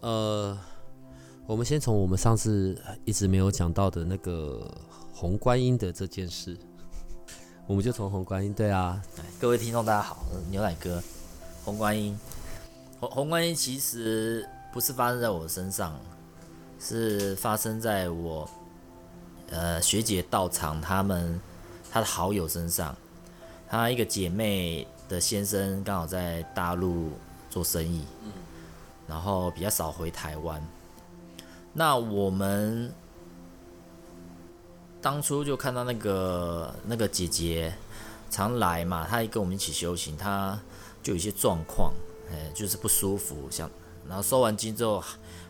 [0.00, 0.56] 呃，
[1.46, 4.66] 我们先从我们上次一直没有讲到的那个
[5.12, 6.56] 红观音的这件事，
[7.66, 9.00] 我们就从红观音对啊，
[9.38, 11.02] 各位听众大家好，牛奶哥，
[11.64, 12.18] 红观音，
[12.98, 16.00] 红红观音其实不是发生在我身上，
[16.78, 18.48] 是发生在我
[19.50, 21.38] 呃学姐到场，他们
[21.90, 22.96] 他的好友身上，
[23.68, 27.10] 他一个姐妹的先生刚好在大陆
[27.50, 28.06] 做生意。
[29.10, 30.64] 然后比较少回台湾，
[31.72, 32.94] 那我们
[35.02, 37.74] 当初就看到那个那个姐姐
[38.30, 40.56] 常来嘛，她也跟我们一起修行，她
[41.02, 41.92] 就有一些状况，
[42.30, 43.68] 哎，就是不舒服，像
[44.06, 45.02] 然后收完经之后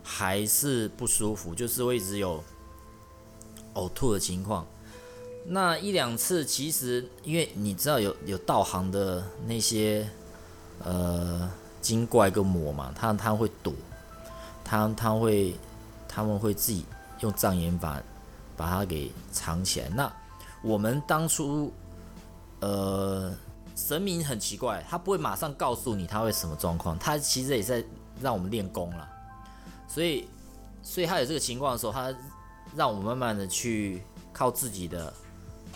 [0.03, 2.43] 还是不舒服，就是会一直有
[3.75, 4.67] 呕吐的情况。
[5.45, 10.09] 那一两次其实因为你知道有有道行的那些
[10.83, 11.51] 呃。
[11.81, 13.73] 精怪跟魔嘛，他他会躲，
[14.65, 15.57] 他他会
[16.09, 16.85] 他们会自己
[17.21, 18.01] 用障眼法
[18.57, 19.89] 把它给藏起来。
[19.89, 20.13] 那
[20.63, 21.73] 我们当初
[22.61, 23.33] 呃
[23.75, 27.83] 神明很奇怪，他不会马上告诉你他会什么状况，他其实也在
[28.21, 29.09] 让我们练功了。
[29.89, 30.29] 所以
[30.83, 32.15] 所以他有这个情况的时候，他
[32.77, 35.13] 让我们慢慢的去靠自己的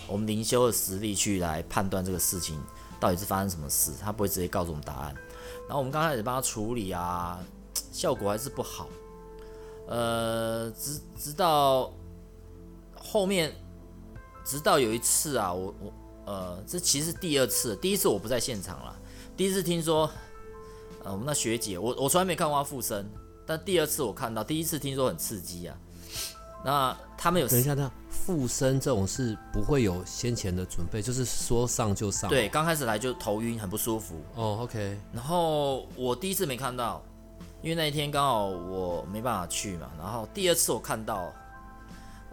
[0.06, 2.60] 我们灵修的实力去来判断这个事情
[3.00, 5.14] 到底是发生什么事，他不会直接告诉我们答案。
[5.66, 7.42] 然后我们刚开始帮他处理啊，
[7.92, 8.88] 效果还是不好。
[9.86, 11.92] 呃，直直到
[12.94, 13.52] 后面，
[14.44, 15.92] 直到有一次啊，我我
[16.26, 18.96] 呃，这其实第二次，第一次我不在现场了。
[19.36, 20.10] 第一次听说，
[21.02, 23.06] 呃，我们那学姐，我我从来没看过她附身，
[23.46, 25.76] 但第二次我看到，第一次听说很刺激啊。
[26.64, 32.30] 那他们有等一下，这样附身这种事不会有先前的准备，就是说上就上。
[32.30, 34.18] 对，刚开始来就头晕，很不舒服。
[34.34, 34.98] 哦，OK。
[35.12, 37.02] 然后我第一次没看到，
[37.60, 39.90] 因为那一天刚好我没办法去嘛。
[39.98, 41.30] 然后第二次我看到，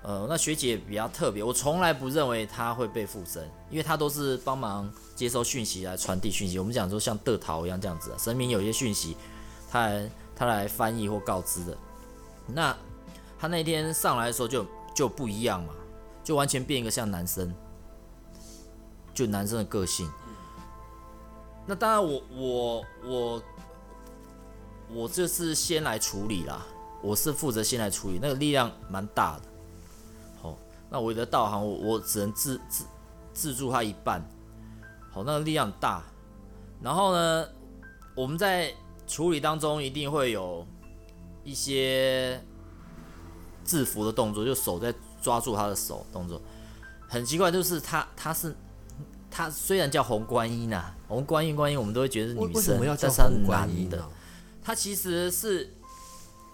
[0.01, 6.57] 呃，那学姐比较特别，我从来不认为她会被附身，因为她都是帮忙接收讯息来传递讯息。
[6.57, 9.17] 我们讲说像得桃一样这样子，神明有一些讯息，
[9.69, 11.77] 她来他来翻译或告知的。
[12.47, 12.75] 那
[13.41, 14.63] 他那天上来的时候就
[14.93, 15.73] 就不一样嘛，
[16.23, 17.51] 就完全变一个像男生，
[19.15, 20.07] 就男生的个性。
[21.65, 23.43] 那当然，我我我
[24.93, 26.63] 我这是先来处理啦，
[27.01, 29.43] 我是负责先来处理，那个力量蛮大的。
[30.39, 30.55] 好，
[30.87, 32.85] 那我的道行，我我只能自自
[33.33, 34.23] 自助他一半。
[35.11, 36.03] 好，那个力量大。
[36.79, 37.47] 然后呢，
[38.15, 38.71] 我们在
[39.07, 40.63] 处理当中一定会有
[41.43, 42.39] 一些。
[43.65, 46.41] 制服的动作，就手在抓住他的手动作，
[47.07, 48.55] 很奇怪，就是他他是
[49.29, 54.03] 他虽然叫红观音呐，红观音观音，我们都会觉得是女生，但是男的，
[54.63, 55.71] 他其实是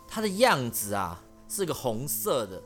[0.07, 2.61] 他的样子啊，是个红色的。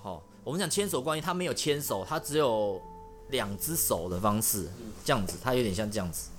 [0.00, 2.80] 好，我们讲牵手观音，他没有牵手，他只有
[3.30, 4.68] 两只手的方式，
[5.04, 6.30] 这样子，他有点像这样子。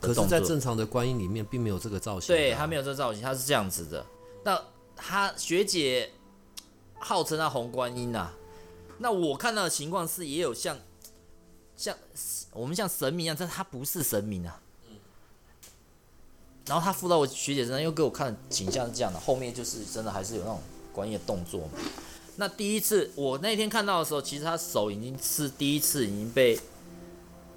[0.00, 2.34] 可是，在正常的观音里面，并没有这个造型。
[2.34, 4.04] 对他没有这个造型，他是这样子的。
[4.42, 4.60] 那
[4.96, 6.10] 他学姐。
[7.06, 8.30] 号称那红观音呐，
[8.96, 10.74] 那我看到的情况是也有像
[11.76, 11.94] 像
[12.50, 14.58] 我们像神明一样，但他不是神明啊。
[16.64, 20.58] 然后他附到我学姐身上，又给我看景象是这样的，后面就是真的还是有那种
[20.94, 21.72] 观音的动作嘛。
[22.36, 26.58] 那第一次我那天看到的时候，其实他手已经是第一次已经被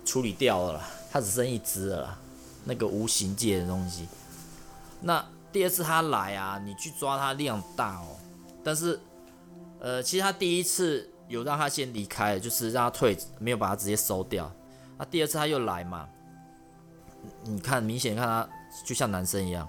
[0.03, 2.19] 处理掉了，他只剩一只了，
[2.65, 4.09] 那个无形界的东西。
[4.99, 8.17] 那第二次他来啊，你去抓他量大哦，
[8.61, 8.99] 但是。
[9.79, 14.51] 呃，其实他第一次有让他先离开，就是让他退，没有把他直接收掉。
[14.97, 16.09] 那第二次他又来嘛，
[17.43, 18.49] 你看明显看他
[18.83, 19.67] 就像男生一样，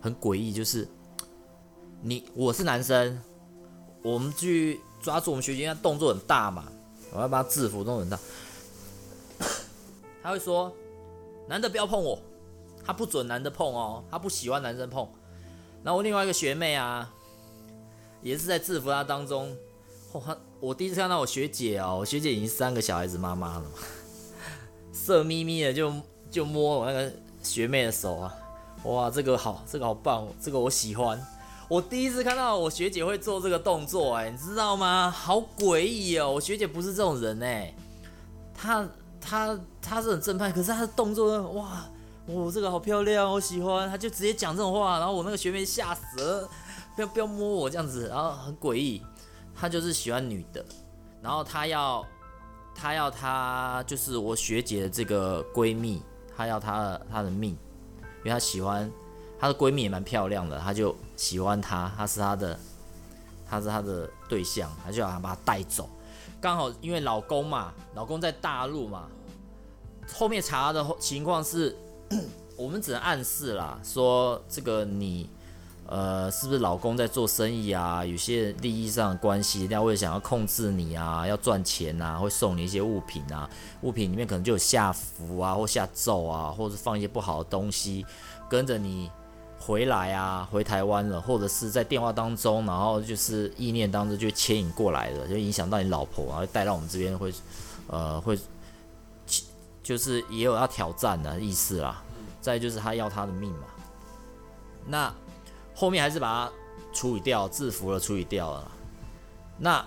[0.00, 0.52] 很诡异。
[0.52, 0.88] 就是
[2.02, 3.22] 你我是男生，
[4.02, 6.64] 我们去抓住我们学姐，他动作很大嘛，
[7.12, 8.18] 我要把他制服，动作很大。
[10.22, 10.74] 他会说
[11.48, 12.20] ：“男的不要碰我，
[12.84, 15.08] 他不准男的碰哦，他不喜欢男生碰。”
[15.84, 17.08] 然后我另外一个学妹啊。
[18.22, 19.56] 也是在制服他当中，
[20.12, 20.36] 哇！
[20.60, 23.64] 我第一次看到我学姐哦，我学姐已经三个小孩子妈妈了，
[24.92, 25.92] 色眯眯的就
[26.30, 27.10] 就摸我那个
[27.42, 28.34] 学妹的手啊，
[28.84, 31.18] 哇，这个好，这个好棒，这个我喜欢。
[31.66, 35.08] 我第一次看到我学姐会做这个动作，哎，你知道吗？
[35.10, 36.32] 好诡异哦！
[36.32, 37.72] 我学姐不是这种人哎，
[38.52, 38.86] 她
[39.20, 41.88] 她她是很正派，可是她的动作，哇，
[42.26, 43.88] 哇，这个好漂亮，我喜欢。
[43.88, 46.50] 她就直接讲这种话，然后我那个学妹吓死了，
[46.94, 49.02] 不要不要摸我这样子，然后很诡异。
[49.54, 50.64] 她就是喜欢女的，
[51.22, 52.06] 然后她要
[52.74, 56.02] 她要她就是我学姐的这个闺蜜，
[56.36, 57.50] 她要她她的命，
[58.18, 58.90] 因为她喜欢。
[59.38, 62.60] 她的闺蜜也蛮漂亮的，她就喜欢她，她是她的，
[63.48, 65.88] 她是她的对象，她就想把她带走。
[66.42, 69.08] 刚好因为老公嘛，老公在大陆嘛，
[70.12, 71.74] 后面查的情况是，
[72.54, 75.30] 我们只能暗示啦，说这个你，
[75.90, 78.04] 呃，是不是老公在做生意啊？
[78.04, 83.50] 有些利益上的关系，人家会想要控制你啊，要赚钱啊，会送你一些物品啊，
[83.82, 88.06] 物品里面可能就有下符啊，或下咒啊，或者放一些不好的东西，
[88.48, 89.10] 跟着你。
[89.62, 97.30] 回来啊，回台湾了，或者是在电话当中，然后就是意念当中就牵引过来了，就影响到你老婆，然后带到我们这边会，
[97.86, 98.38] 呃，会，
[99.82, 102.02] 就是也有要挑战的意思啦。
[102.40, 103.66] 再就是他要他的命嘛，
[104.86, 105.14] 那
[105.80, 106.52] 后面还是把它
[106.92, 108.70] 处理掉，制服了，处理掉了。
[109.56, 109.82] 那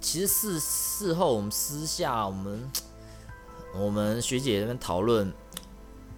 [0.00, 2.70] 其实事事后我们私下我们
[3.74, 5.32] 我们学姐那边讨论。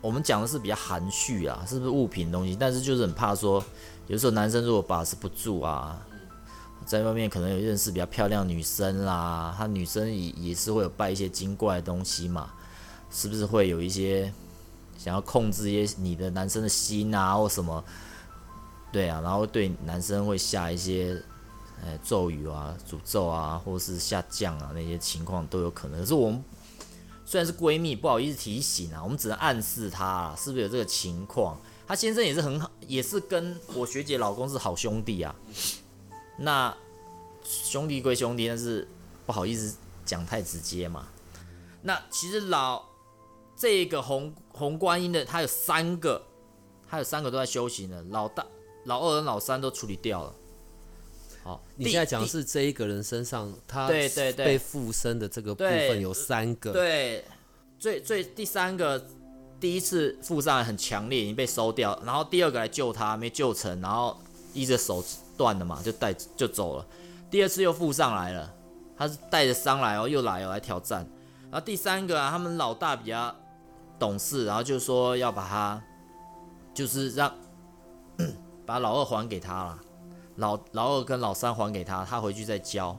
[0.03, 2.55] 我们讲的是比较含蓄啊，是不是物品东西？
[2.55, 3.65] 但是就是很怕说，
[4.07, 5.99] 有时候男生如果把持不住啊，
[6.85, 12.51] 在外面可能有认识比较漂亮女生啦，他女生也也是会有拜一些精怪的东西嘛，
[13.11, 14.31] 是不是会有一些
[14.99, 17.83] 想要控制一些你的男生的心啊，或什么？
[18.93, 21.23] 对啊，然后对男生会下一些
[21.83, 26.07] 呃咒语啊、诅咒啊，或是下降啊那些情况都有可能。
[26.07, 26.45] 是我们。
[27.25, 31.61] 虽然是闺蜜，不好意思提醒啊，我们只能暗示她是不是有这个情况。
[31.87, 35.35] 她先生也是很好，也是跟我学姐老公是好兄弟啊。
[36.39, 36.75] 那
[37.45, 38.89] 兄弟归兄弟，但是
[39.27, 41.07] 不好意思讲太直接嘛。
[41.83, 42.83] 那其实老
[43.55, 46.21] 这个红红观音的，他有三个，
[46.91, 48.45] 他有三个都在修行的，老大、
[48.85, 50.35] 老二跟老三都处理掉了。
[51.45, 54.45] 好，你现在讲的是这一个人身上，他对对对。
[54.45, 57.25] 被附身的这个部分有三个，对，
[57.79, 59.03] 最最第三个
[59.59, 64.19] 第一次附上来很强烈，已经被收掉，然后第二个来救他没救成，然后
[64.53, 65.03] 一只手
[65.37, 66.87] 断了嘛，就带就走了，
[67.31, 68.55] 第二次又附上来了，
[68.97, 71.09] 他是带着伤来哦，又来哦来挑战，
[71.51, 73.35] 然后第三个啊，他们老大比较
[73.99, 75.83] 懂事，然后就说要把他
[76.73, 77.33] 就是让
[78.65, 79.79] 把老二还给他了。
[80.37, 82.97] 老老二跟老三还给他，他回去再教。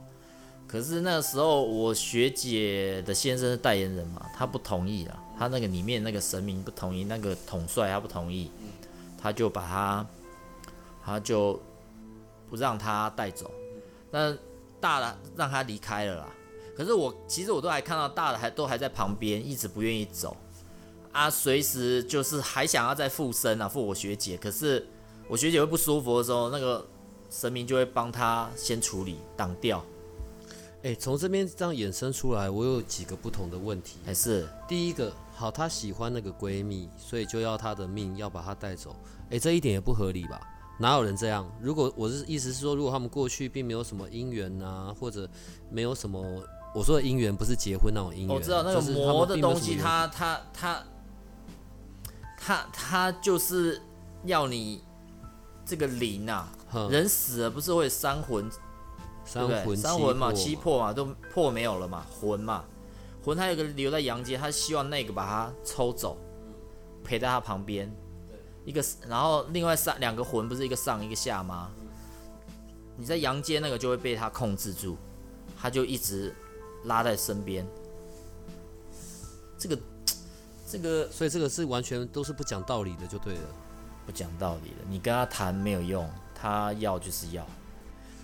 [0.68, 5.20] 可是那个时候我学姐的先生是代言人嘛，他不同意了。
[5.38, 8.52] 他那个里面那个神明不同意，那个统帅他不同意，
[9.18, 10.06] 他就把他，
[11.04, 11.60] 他就
[12.50, 13.50] 不让他带走。
[14.12, 14.36] 那
[14.82, 16.28] 大的让他离开了啦。
[16.76, 20.36] 可是我其实我都还看到大的还都还在旁边，一直不愿意走
[21.12, 24.38] 啊，随时就是还想要再附身啊，附我学姐。
[24.38, 24.88] 可是
[25.28, 26.86] 我学姐会不舒服的时候，那个。
[27.32, 29.86] 神明就会帮他先处理挡掉。
[30.82, 34.00] 哎，从这边这样衍生出来，我有几个不同的问题。
[34.04, 38.96] 还是第一个，好，她喜欢那个闺蜜，所以就要她的命，要把她带走。
[39.30, 40.42] 哎，这一点也不合理吧？
[40.80, 41.48] 哪有人这样？
[41.62, 45.30] 如果我是意思是说，如果他们过去并没有什么姻缘呐，或者
[45.70, 46.20] 没有什么，
[46.74, 50.84] 我说的姻缘不是结婚那种姻缘，我知道那个魔的东西，他他他
[52.40, 53.82] 他他就是
[54.24, 54.84] 要你
[55.66, 56.50] 这个灵啊。
[56.92, 58.48] 人死了不是会三魂，
[59.26, 61.04] 三魂三魂嘛，七魄嘛，都
[61.34, 62.64] 魄没有了嘛，魂嘛，
[63.26, 66.16] 魂他有个留在阳间，他希望那个把他抽走，
[67.04, 67.92] 陪在他旁边，
[68.66, 71.72] 一个然后另外三两个魂不是一个上一个下吗？
[72.96, 74.96] 你在阳间那个就会被他控制住，
[75.60, 76.32] 他就一直
[76.84, 77.68] 拉在身边，
[79.58, 79.76] 这个
[80.70, 83.42] 这个，所以这个是完全都是不讲道理的，就对了，
[84.06, 86.10] 不讲道理的，你跟他谈没有用。
[86.42, 87.46] 他要就是要，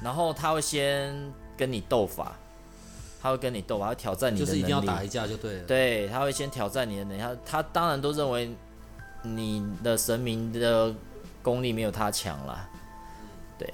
[0.01, 1.13] 然后他会先
[1.57, 2.33] 跟你斗法，
[3.21, 4.57] 他会跟你斗法，会挑战你的能力。
[4.57, 5.63] 就是一定要打一架就对了。
[5.65, 7.21] 对，他会先挑战你的能力。
[7.21, 8.55] 他他当然都认为
[9.21, 10.95] 你的神明的
[11.43, 12.69] 功力没有他强了。
[13.59, 13.69] 对，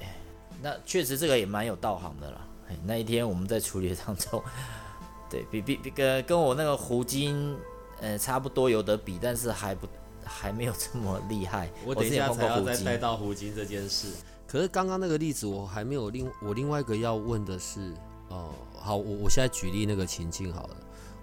[0.60, 2.40] 那确实这个也蛮有道行的啦。
[2.84, 4.42] 那一天我们在处理当中，
[5.30, 7.56] 对比比比跟跟我那个胡金
[8.02, 9.86] 呃差不多有得比，但是还不
[10.22, 11.70] 还没有这么厉害。
[11.86, 14.08] 我等一下才要再带到胡金这件事。
[14.46, 17.94] 可是刚刚那个例子我还没有另我另外一个要问的是，
[18.28, 20.76] 哦，好，我我现在举例那个情境好了，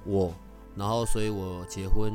[0.04, 0.34] 我，
[0.76, 2.12] 然后所以我结婚，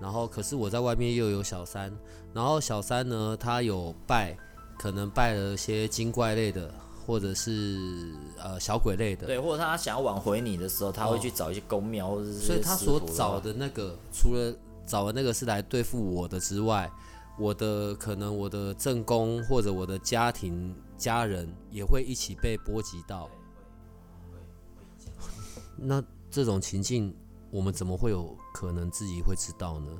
[0.00, 1.92] 然后可是我在外面又有小三，
[2.32, 4.34] 然后小三呢，他有拜，
[4.78, 6.72] 可能拜了些精怪类的，
[7.06, 14.54] 或者是呃小鬼类的，对，或者他想要挽回你的时候，他会去找一些公庙或者是，所以他所找的那个，除了
[14.86, 16.90] 找的那个是来对付我的之外，
[17.38, 23.28] 我的可能我的正宫或者我的家庭家人也会一起被波及到。
[25.76, 27.14] 那这种情境，
[27.50, 29.90] 我们怎么会有可能自己会知道呢？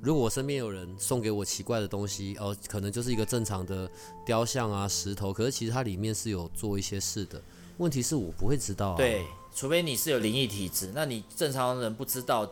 [0.00, 3.90] 如果我身边有人送给我奇怪的东西，哦，可能就是一个正常的
[4.24, 7.42] 雕像啊、石头，可是其实它里面是有做一些事的。
[7.78, 8.96] 问题是我不会知道啊。
[8.96, 9.24] 对，
[9.54, 12.48] 除非你是有灵异体质，那你正常人不知道。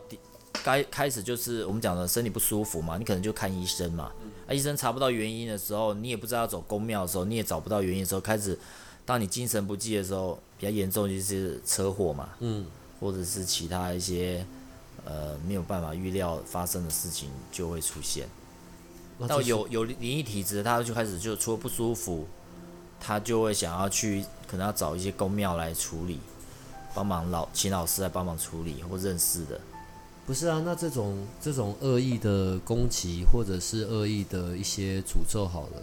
[0.63, 4.11] 该开始就是我们讲的身体不舒服嘛，你可能就看医生嘛。
[4.47, 8.57] 啊，医生查不到原因的时候，你也不知道走公庙的时候，你也找不到原因的时候，开始
[9.05, 12.29] 当你精神不济的时候，比较严重就是车祸嘛。
[12.39, 12.65] 嗯。
[12.99, 14.43] 或者是其他一些
[15.07, 18.27] 呃没有办法预料发生的事情就会出现。
[19.27, 22.27] 到有有灵异体质，他就开始就除了不舒服，
[22.99, 26.19] 他就会想要去可能要找一些公庙来处理，
[26.93, 29.59] 帮忙老请老师来帮忙处理或认识的。
[30.25, 35.81] 不是啊，那这种这种恶意的攻击或者是恶意的一些诅咒，好了，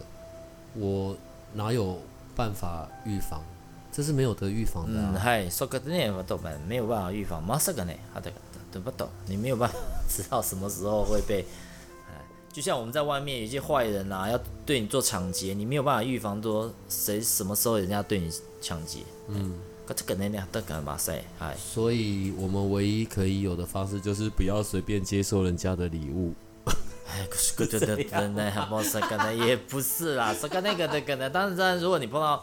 [0.75, 1.17] 我
[1.55, 1.99] 哪有
[2.37, 3.43] 办法预防？
[3.91, 5.01] 这是没有得预防的。
[5.01, 8.31] 嗯，嗨，说个那不懂呗，没有办法预防，马上个呢，好的，
[8.75, 9.09] 懂不懂？
[9.27, 9.75] 你没有办法
[10.09, 11.45] 知道什么时候会被，
[12.11, 12.21] 哎，
[12.53, 19.55] 就像我们在外面有一些坏人啊，要对你做抢劫，你没有办法预防说谁什么时候人家对你抢劫，嗯。
[19.95, 21.23] 这个能量都干嘛塞？
[21.39, 26.33] 哎，所以我们唯一可以有的方式就是不要随便接受人家的礼物。
[27.07, 32.43] 哎，可是对对对，那还不是可能也不是啦，这个那个的可能，当然，如果你碰到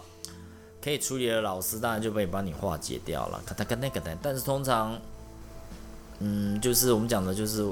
[0.84, 3.42] 可以处理的老师，当然就可以帮你化解掉了。
[3.44, 5.02] 可他跟那个的，但是通常，
[6.24, 7.64] 嗯，就是我们讲的就是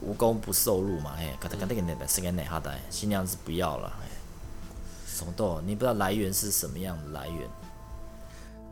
[0.00, 1.12] 无功不受禄嘛。
[1.16, 3.92] 哎，可他跟那个的，是跟哪哈的，新娘子不要了。
[4.02, 4.08] 哎，
[5.06, 7.48] 什么都，你不知道来源是什么样的来源。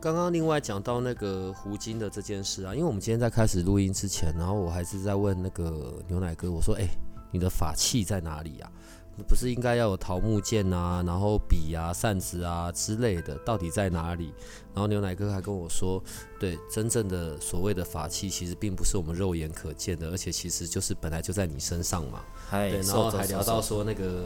[0.01, 6.87] 刚刚另外讲到那个胡金的这件事啊，因为我们今天在开始录音之前，然后我还是在问那个牛奶哥，我说：“哎，
[7.31, 8.71] 你的法器在哪里呀？
[9.15, 14.33] 你不是应该要有桃木剑啊，然后笔啊、扇子啊之类的，到底在哪里？”
[14.73, 16.01] 然后牛奶哥还跟我说
[16.39, 24.25] ：“对，真正的所谓的法器，其实并不是我们肉眼可见的，而且其实就是本来就在你身上嘛。”对，然后还聊到说那个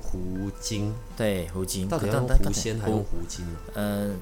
[0.00, 3.44] 胡金，对，胡金，到底要用狐仙还是用胡金？
[3.74, 4.18] 嗯。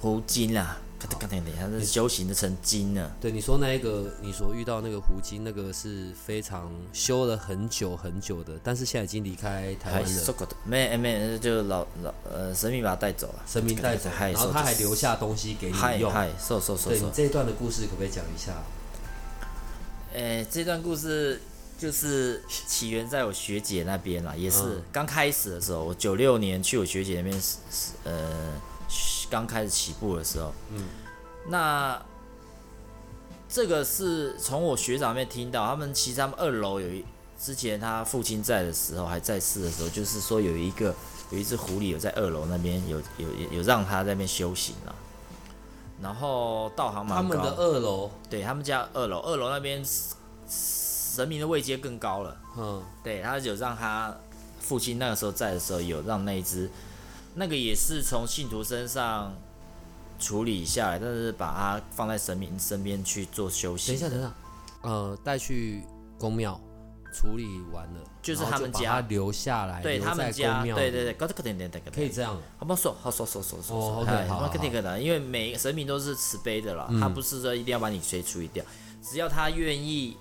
[0.00, 3.10] 胡金啦，咔嗒咔嗒的，它是修行的成精了。
[3.18, 10.46] 对，你说那一个，你所遇到那个狐精，那个是非常修了很久很久的，但是现在已经离开台湾了。
[10.64, 16.12] 没没，就老老呃，神明把他带走了，神明带走，然后他还留下东西给你用。
[16.12, 16.90] 嗨，收收收。
[16.90, 18.52] 对你这一段的故事可不可以讲一下？
[20.12, 21.40] 诶，这段故事
[21.78, 27.56] 就是起源在我学姐那边啦，也是刚开始的时候，我九六年去我学姐那边是
[28.04, 28.60] 呃。
[29.30, 30.84] 刚开始起步的时候，嗯，
[31.46, 32.02] 那
[33.48, 37.04] 这个是从我学长那边听到，他们其实他们二楼有一
[37.38, 40.94] 之前他父亲在的时候还在世的时候，就是说有一个
[41.30, 44.90] 有一只狐狸有在二楼那边有有有让他在那边修行啊，
[46.02, 47.22] 然后道行蛮高。
[47.22, 49.82] 他们的二楼，对他们家二楼，二楼那边
[50.48, 54.14] 神明的位阶更高了，嗯，对他有让他
[54.60, 56.68] 父亲那个时候在的时候有让那一只。
[57.40, 59.34] 那个也是从信徒身上
[60.18, 63.94] 处理下来，但是把它放在神明身边去做修行。
[63.94, 64.34] 等一下，等一下，
[64.82, 65.82] 呃，带去
[66.18, 66.60] 公庙
[67.14, 71.14] 处理完了，就是他们家留下来，对他们家，对对对，
[71.90, 78.62] 可以这样，好不说，好说说说说，说，OK，好，肯定可能，因为每神明都是慈悲的啦，他不是说一定要把你谁处理掉，
[79.02, 80.18] 只要他愿意，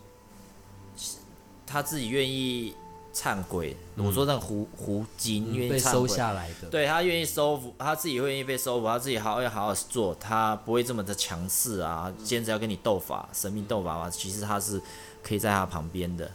[1.67, 2.73] 他自己愿意。
[3.11, 14.79] 忏悔，我说那个胡胡金愿意被收下来的，对他愿意收服，他自己愿意被收服，他自己好要好好做，他不会这么的强势啊，坚持要跟你斗法，神秘斗法嘛，其实他是
[15.23, 16.29] 可以在他旁边的。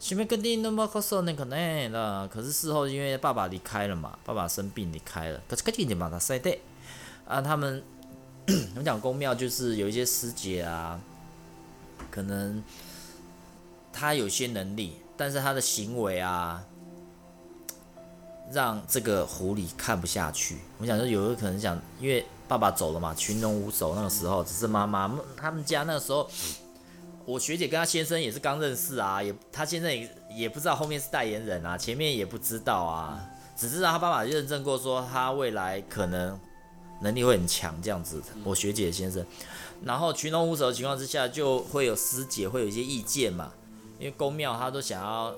[0.00, 6.52] 前面跟你那么可说那个呢，可是事后因为爸爸离开了嘛，爸爸生病离开了，可是赶紧点把他塞掉
[7.26, 7.40] 啊。
[7.40, 7.82] 他们
[8.48, 11.00] 我们讲公庙就是有一些师姐啊，
[12.10, 12.62] 可能
[13.92, 14.96] 他有些能力。
[15.20, 16.64] 但是他的行为啊，
[18.50, 20.56] 让这个狐狸看不下去。
[20.78, 25.14] 我想说，有的可能想，因为爸爸走了嘛，群龙无首，那个时候只是妈妈。
[25.36, 26.26] 他们家那个时候，
[27.26, 33.20] 我学姐跟她先生也是刚认识啊，也她现在也也不知道后面是代言人啊，前面也不知道啊，
[33.54, 36.40] 只知道他爸爸认证过，说他未来可能
[37.02, 38.22] 能力会很强这样子。
[38.42, 39.22] 我学姐先生，
[39.84, 43.52] 然后群龙无首的情况之下，就会有师姐会有一些意见嘛，
[44.00, 45.34] 因为公庙他都想要，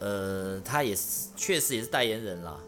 [0.00, 2.58] 呃，他也是确实也是代言人啦，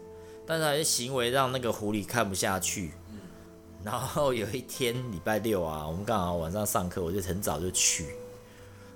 [0.45, 2.91] 但是他的行为让那个狐狸看不下去。
[3.83, 8.15] 然后有一天礼拜六啊，我们刚好晚上上课，我就很早就去，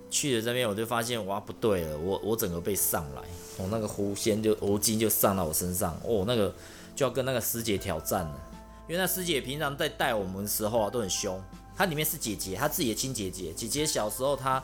[0.10, 3.22] 去了这边我就发现哇不对了，我我整个被上来，
[3.58, 6.54] 我那个狐仙就狐精就上到我身上，哦那个
[6.96, 8.42] 就要跟那个师姐挑战了，
[8.88, 11.42] 因为那师姐平常在带我们的时候啊都很凶，
[11.75, 14.62] 他里面是姐姐，她自己的亲姐姐，姐姐小时候她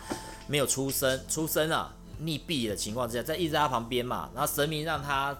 [0.47, 5.37] 没有出生，出生啊溺毙的情况之下，在一直在她旁边嘛，然后神明让她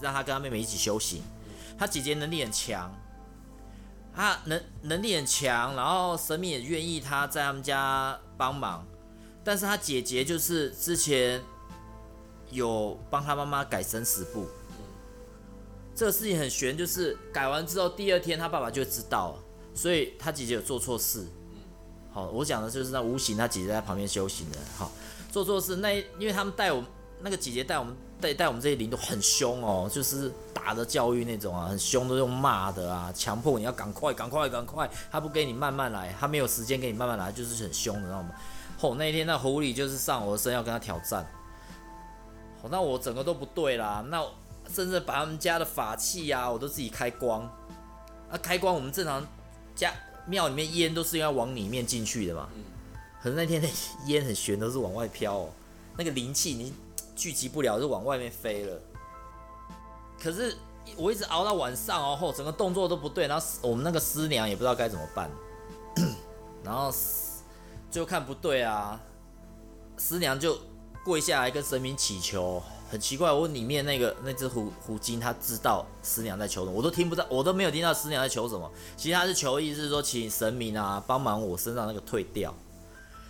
[0.00, 1.22] 让她跟她妹妹一起修行，
[1.78, 2.92] 她姐姐能力很强。
[4.14, 8.84] 他能能力很强，然后神明也愿意他在他们家帮忙，
[9.44, 11.40] 但是他姐姐就是之前
[12.50, 14.48] 有帮他妈妈改生死簿，
[15.94, 19.42] 这个事情很悬，就是改完之后第二天他爸爸就知道了，
[19.78, 21.24] 所以他姐姐有做错事。
[22.12, 24.90] 好，我讲的就是那无形他姐姐在旁边修行的，好
[25.30, 26.90] 做错事，那因为他们带我们
[27.22, 27.94] 那个姐姐带我们。
[28.20, 38.30] 带带我们这些灵都很凶哦，就是打的教育那种啊，很凶，都用骂的啊，强迫你要赶快、赶快、赶快，他不给你慢慢来，他没有时间给你慢慢来，就是很凶的，知道吗？
[38.76, 41.24] 吼，那一天那狐狸就是上我的身要跟他挑战，
[42.60, 44.20] 吼，那我整个都不对啦，那
[44.68, 47.44] 甚至把他们家的法器啊，我都自己开光，
[48.28, 49.24] 啊，开光我们正常
[49.78, 49.94] 家
[50.26, 52.48] 庙里面烟都是要往里面进去的嘛，
[53.22, 53.68] 可是那天那
[54.06, 55.50] 烟很悬，都是往外飘哦，
[55.96, 56.74] 那个灵气你。
[57.18, 58.80] 聚集不了就往外面飞了，
[60.22, 60.56] 可是
[60.94, 65.28] 我一直熬到晚上哦，后整个动作都不对，然后我们那个师娘也不知道该怎么办，
[66.62, 66.94] 然后
[67.90, 69.00] 就看不对啊，
[69.98, 70.56] 师娘就
[71.04, 82.54] 跪下来跟神明祈求，很奇怪，我里面那个那只虎虎鲸，他知道师娘在求什么，我都听不到，我都没有听到师娘在求什么，其实他是求意是说请神明啊帮忙我身上那个退掉。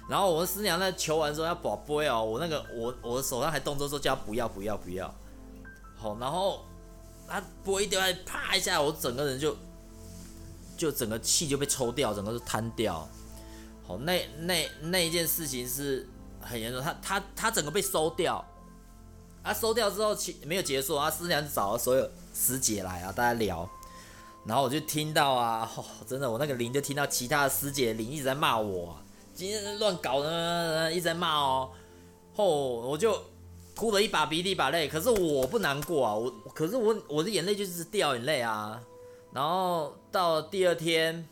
[0.09, 5.13] 然后我师娘在求完之后要宝贝哦，我那个我我的手上还动作说叫不要不要不要，
[5.97, 6.65] 好，然后
[7.27, 9.55] 他拨一掉，啪一下，我整个人就
[10.79, 13.07] 就整个气就被抽掉，整个就瘫掉。
[13.87, 16.09] 好，那那那一件事情是
[16.41, 18.43] 很严重，他他他整个被收掉，
[19.49, 23.67] 啊收掉之后其没有结束啊，师娘就找了所有师姐来啊，大家聊，
[24.45, 25.71] 然后我就听到啊，
[26.07, 28.95] 真的我那个灵就听到其他的师姐灵一直在骂我。
[29.35, 31.71] 今天乱搞呢，一直在骂哦，
[32.35, 32.47] 后
[32.81, 33.23] 我就
[33.75, 38.79] 哭了一把鼻涕一把泪，可是我不难过啊，我可是我我的眼泪就是掉眼泪啊，
[39.33, 41.27] 然后到第二天，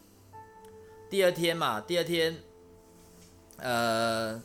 [1.11, 2.35] 第二天嘛，第二天，
[3.59, 4.41] 呃，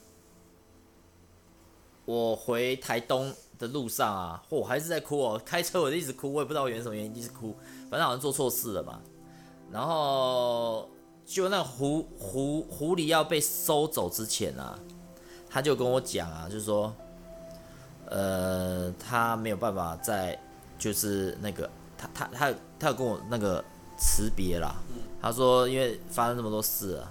[2.04, 7.56] 我回台东的路上啊，我还是在哭哦，开车我就一直哭，我也不知道原什么原因一直哭，
[7.90, 9.00] 反正好像做错事了吧，
[9.72, 10.90] 然后。
[11.24, 14.78] 就那狐狐狐狸要被收走之前啊，
[15.50, 16.94] 他就跟我讲啊，就是说，
[18.08, 20.38] 呃，他没有办法在，
[20.78, 23.64] 就是那个他他他他有跟我那个
[23.98, 24.76] 辞别啦。
[25.22, 27.10] 他说因为发生这么多事啊，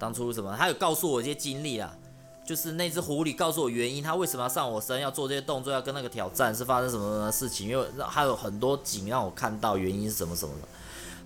[0.00, 1.96] 当初什么，他有告诉我一些经历啊，
[2.44, 7.68] 就是那只狐狸告诉我原因，他为什么要上我身，要做这些动作，要跟那个挑战，是发生什么什么事情？
[7.68, 10.68] 因为还有很多景让我看到原因是什么什么的。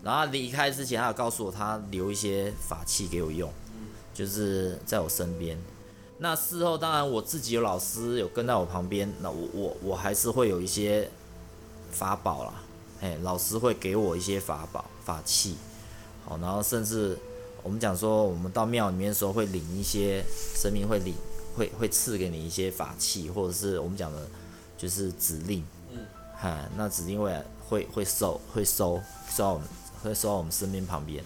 [0.03, 3.53] 然后离开之前，他有告诉我，他留一些法器给我用，
[4.15, 5.59] 就是在我身边。
[6.19, 11.11] 那事后当然我自己有老师有跟在我旁边，那我我我还是会有一些
[11.91, 12.53] 法宝啦，
[13.01, 15.57] 哎，老师会给我一些法宝法器，
[16.25, 17.19] 好，然后甚至
[17.69, 20.25] 我们讲说，我们到庙里面的时候会领一些
[20.57, 21.15] 神明会领
[21.55, 24.27] 会会赐给你一些法器，或者是我们讲的，
[24.79, 25.99] 就是指令，嗯，
[26.35, 28.99] 哈，那指令会会会收会收
[29.31, 29.69] 收我们。
[30.01, 31.25] 会收到我们身边旁边，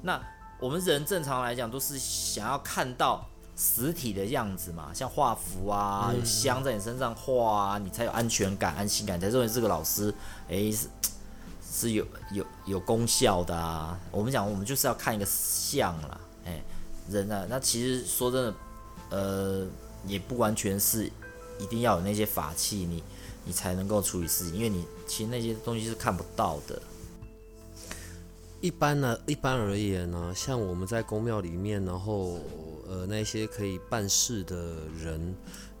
[0.00, 0.18] 那
[0.58, 10.12] 我们人正常来讲都是想要看到实体的样子嘛，像画符啊，有香在你身上画啊，你才有安全感、安心感，才认为这个老师，
[10.48, 10.88] 哎是
[11.76, 13.98] 是有有有功效的啊。
[14.12, 16.62] 我们讲，我们就是要看一个相啦，哎，
[17.10, 18.54] 人啊，那其实说真的，
[19.10, 19.66] 呃，
[20.06, 21.10] 也不完全是
[21.58, 23.02] 一定要有那些法器，你
[23.44, 26.80] 你才能够处理事情，因为你其实那些东西是看不到的。
[28.60, 32.38] 一般呢，一般而言呢，像我们在宫庙里面，然后
[32.88, 34.56] 呃那些可以办事的
[35.02, 35.34] 人，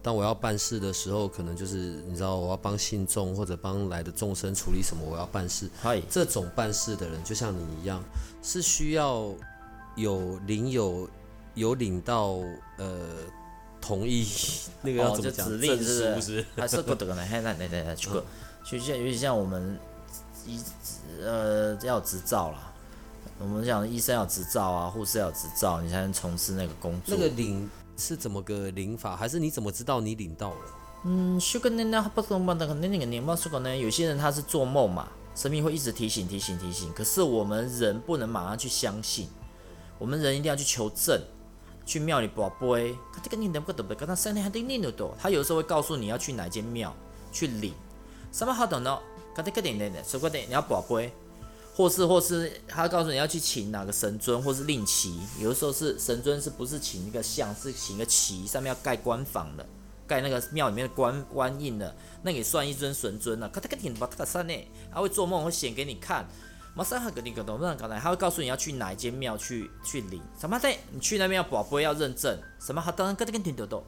[0.04, 5.66] 当我要办事的时候，可能就是你知道我要帮信众或者帮来的众生处理什么，我要办事。
[5.80, 8.04] 嗨，这种办事的人就像你一样，
[8.42, 9.32] 是需要
[9.96, 11.08] 有领有
[11.54, 12.40] 有领到
[12.76, 13.00] 呃
[13.80, 14.26] 同意
[14.82, 15.48] 那个要怎么讲？
[15.48, 16.44] 指令是不是？
[16.54, 17.24] 还是不得呢？
[17.24, 18.22] 还那那那这个，
[18.62, 19.78] 就像有点像我们。
[20.46, 20.60] 医
[21.22, 22.70] 呃要执照啦。
[23.38, 27.16] 我们讲医生要执照啊，护士要执照，你才能从事那个工作。
[27.16, 29.16] 那个领是怎么个领法？
[29.16, 30.60] 还是你怎么知道你领到了？
[31.04, 32.56] 嗯，修个那那不懂吧？
[32.58, 36.92] 那个那那个年报说过呢，有些人他是做梦嘛，神明会一直提醒提醒提醒。
[36.92, 39.28] 可是我们人不能马上去相信，
[39.98, 41.20] 我们人一定要去求证，
[41.84, 42.96] 去庙里卜杯。
[43.12, 45.14] 他这个你能不能不跟他三天还得念得多？
[45.20, 46.94] 他有时候会告诉你要去哪间庙
[47.30, 47.74] 去领。
[48.32, 48.98] 什么好等呢？
[49.34, 51.12] 他这个点点点，说过点你要卜杯。
[51.76, 59.66] 或是或是他告诉你要去请哪个神尊，或是令旗，有的时候是神尊是不是请一个像，是请一个旗，上面要盖官房的，
[60.06, 63.48] 盖那个庙里面的官官印的，那也算一尊神尊了。
[63.48, 64.54] 他他个点把他个三呢，
[64.92, 66.24] 他会做梦会显给你看，
[66.76, 67.76] 马上他给你个懂不懂？
[67.76, 73.84] 刚才他会告诉你要去哪一间庙去去领什么的，你去那边要宝贝要认证什么，他当然跟这个点豆豆，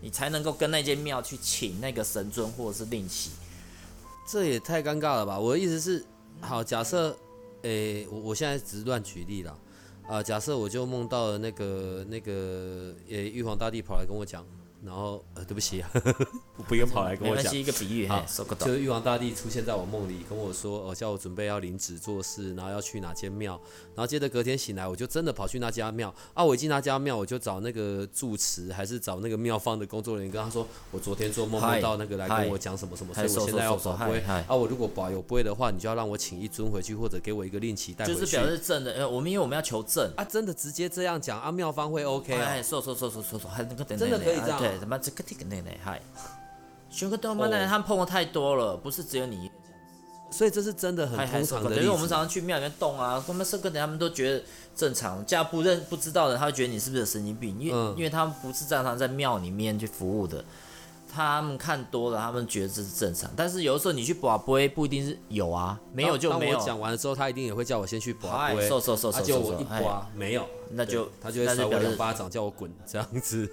[0.00, 3.32] 你才能够跟那间庙去请那个神尊或者是令旗。
[4.26, 5.38] 这也太尴尬了吧？
[5.38, 6.02] 我的意思是，
[6.40, 7.14] 好假设。
[7.66, 9.58] 诶，我我现在只是乱举例了，
[10.06, 14.46] 啊，假设我就梦到了那个那个，诶，玉皇大帝跑来跟我讲。
[14.86, 15.84] 然后呃，对不起，
[16.68, 17.54] 不用跑来跟我讲。
[17.56, 18.22] 一个比喻哈，
[18.60, 23.58] 就是玉皇大帝出现在我梦里，跟我说，呃，叫我准备要领旨做事，然后要去哪间庙。
[23.94, 26.14] 然后接着隔天醒来，我就真的跑去那家庙。
[26.34, 34.20] 啊，我一进那家庙，我就找那个住持，还是找那个庙方的工作人员，跟他说，我昨天做梦梦到那个来跟我讲什么什么，所以我现在要保龟。
[34.20, 38.20] 啊，我如果保有龟的话，你就要让我请一尊回去，或者给我一个令旗带回去。
[38.20, 42.44] 就是表示正的，呃，我们因为我们要求证啊，真的直接这样讲啊，庙方会 OK 啊？
[42.44, 44.62] 哎，说说说说说说，还能够真的可以这样。
[44.78, 46.00] 什么这个这个那那嗨，
[46.88, 49.50] 选个动漫那他们碰的太多了，不是只有你，
[50.30, 51.76] 所以这是真的很通常的。
[51.76, 54.42] 因为我们常常去庙里面动啊，他们是个他们都觉得
[54.74, 57.58] 正常，加不认不知道的，他会觉得你是不是有神经病？
[57.58, 60.44] 因为因为他们不是正常在庙里面去服务的，
[61.12, 63.30] 他们看多了，他们觉得这是正常。
[63.36, 66.58] 但是有的时候你去卜龟不一定是有啊，没有就没有。
[66.60, 73.50] 讲完了之后，他一定也会叫我先去卜龟，收收收收收，我一刮没有，那就他就会甩我两巴掌，叫我滚这样子。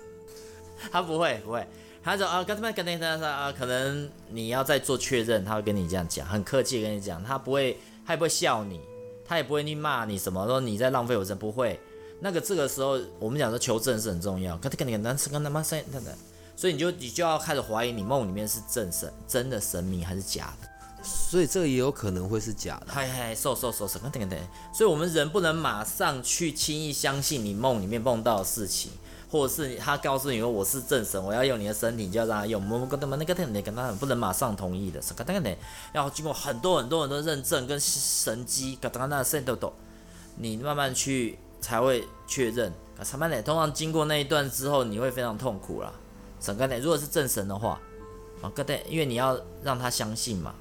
[0.92, 1.68] 他不会，不会，
[2.04, 8.80] 他说啊，跟他们跟那他说啊，可能你要再做确认，他会跟你这样讲，很客气跟你讲，他不会，他也不会笑你，
[9.26, 11.80] 他也不会去骂你什么，说你在浪费我时不会。
[12.20, 16.14] 那个这个时候，我们讲说求证是很重要，跟他跟你男生跟他妈生等等，
[16.56, 20.70] 所以你就你就要开始怀疑你梦里面是正神真的神明还是假的，
[21.04, 22.88] 所以这个也有可能会是假的。
[22.88, 24.40] 嗨嗨，瘦瘦瘦瘦，等等等，
[24.74, 28.92] 所以我们人不能马上去轻易相信你梦里面梦到的事情。
[29.34, 32.62] 或者是他告诉你说我是正神，我要用你的身体，就要让他用。
[32.70, 35.58] 我们跟他们那个那跟他不能马上同意的，是个那个
[35.92, 39.74] 要经过很多很多很多认证跟神机，跟他那神都都，
[40.36, 42.72] 你慢慢去才会确认。
[42.96, 45.92] 啊，慢慢的，通常经过那一段之后，你会非常痛苦啦。
[46.40, 47.82] 整个呢，如果是正神的话，
[48.40, 50.54] 啊，个对，因为你要让他相信嘛，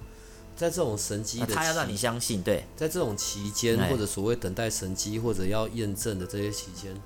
[0.56, 6.98] 在这种神机，他要让你相信，对，在这种期间或者所谓等待神机或者要验证的这些期间，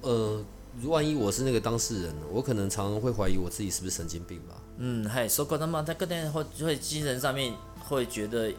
[0.00, 0.42] 呃。
[0.84, 4.54] 万一我是那个当事人，我可能常常会怀疑我自己是不是神经病吧。
[4.78, 8.50] 嗯，嘿，说过他妈，他可能会会精神上面会觉得，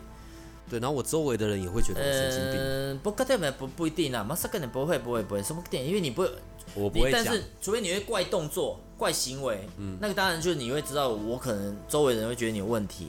[0.69, 2.59] 对，然后我周围的人也会觉得我神经病。
[2.59, 5.85] 嗯，不，可能不不一定啦，马上可能不会，不会，不会，什么点？
[5.85, 6.31] 因为你不会，
[6.75, 13.07] 我不会但是除非你会怪动作、怪行为，嗯，那个当然就是你会知道，我可能周围人会觉得你有问题，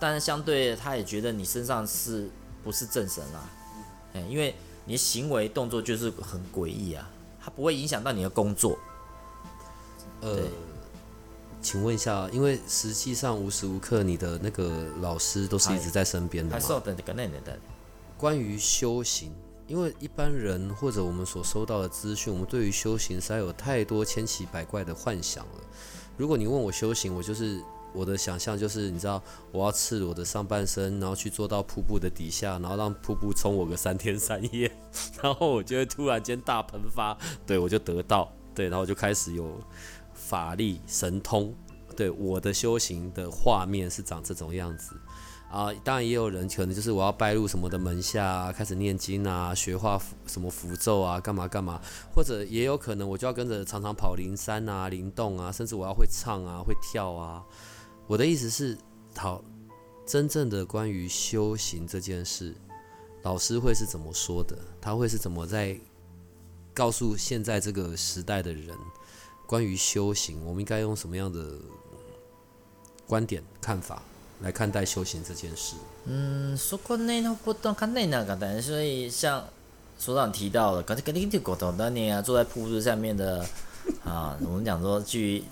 [0.00, 2.28] 但是相对他也觉得你身上是
[2.64, 3.50] 不是正神啦？
[4.14, 4.54] 哎，因为
[4.86, 7.08] 你的行为动作就是很诡异啊。
[7.40, 8.78] 它不会影响到你的工作。
[10.20, 10.42] 呃，
[11.62, 16.56] 请问一下，因为实际上无时无刻你的那个老师都是一直在身边的嘛？
[18.16, 19.32] 关于修行，
[19.66, 25.60] 因为一般人或者我们所收到的资讯，我们对于修行实在有太多千奇百怪的幻想了。
[26.16, 27.62] 如果你问我修行，我就是。
[27.92, 29.22] 我的想象就是，你知道，
[29.52, 34.70] 我要赤裸的上半身，然后去坐到瀑布的底下，然后让瀑布冲我个三天三夜，
[35.22, 39.60] 然后我就会突然间大喷发，对我就得到，对，然后就开始有
[40.14, 41.54] 法力神通，
[41.96, 44.94] 对，我的修行的画面是长这种样子
[45.50, 45.72] 啊。
[45.82, 51.80] 当然也有人可能就是我要拜入什么的门下，开始念经啊，学画符什么符咒啊，干嘛干嘛，
[52.14, 57.42] 或者也有可能我就要跟着常常跑灵山啊、灵动啊，甚至我要会唱啊、会跳啊。
[58.10, 58.76] 我的意思是，
[59.16, 59.40] 好，
[60.04, 62.52] 真正的关于修行这件事，
[63.22, 64.58] 老师会是怎么说的？
[64.80, 65.78] 他会是怎么在
[66.74, 68.76] 告诉现在这个时代的人，
[69.46, 71.56] 关于修行，我们应该用什么样的
[73.06, 74.02] 观点看法
[74.40, 75.76] 来看待修行这件事？
[76.06, 79.46] 嗯，说过内容不懂看内那个的，所以像
[79.96, 83.46] 所长提到的，刚才肯定就沟通当年啊，坐在瀑布下面的
[84.04, 85.44] 啊，我们讲说去。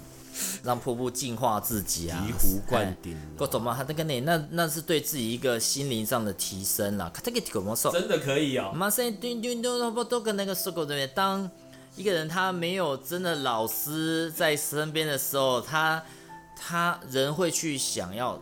[0.62, 7.10] 让瀑布净化自己啊，醍醐灌顶啊各种嘛，他那个呢，那那是对自己一个心灵上的提升啦。
[7.12, 7.92] 他这个怎么说？
[7.92, 8.72] 真的可以哦。
[8.74, 11.06] 马上丢丢丢都都跟那个说过对？
[11.08, 11.50] 当
[11.96, 16.02] 一个人他没有真的老师在身边的时候，他
[16.56, 18.40] 他人会去想要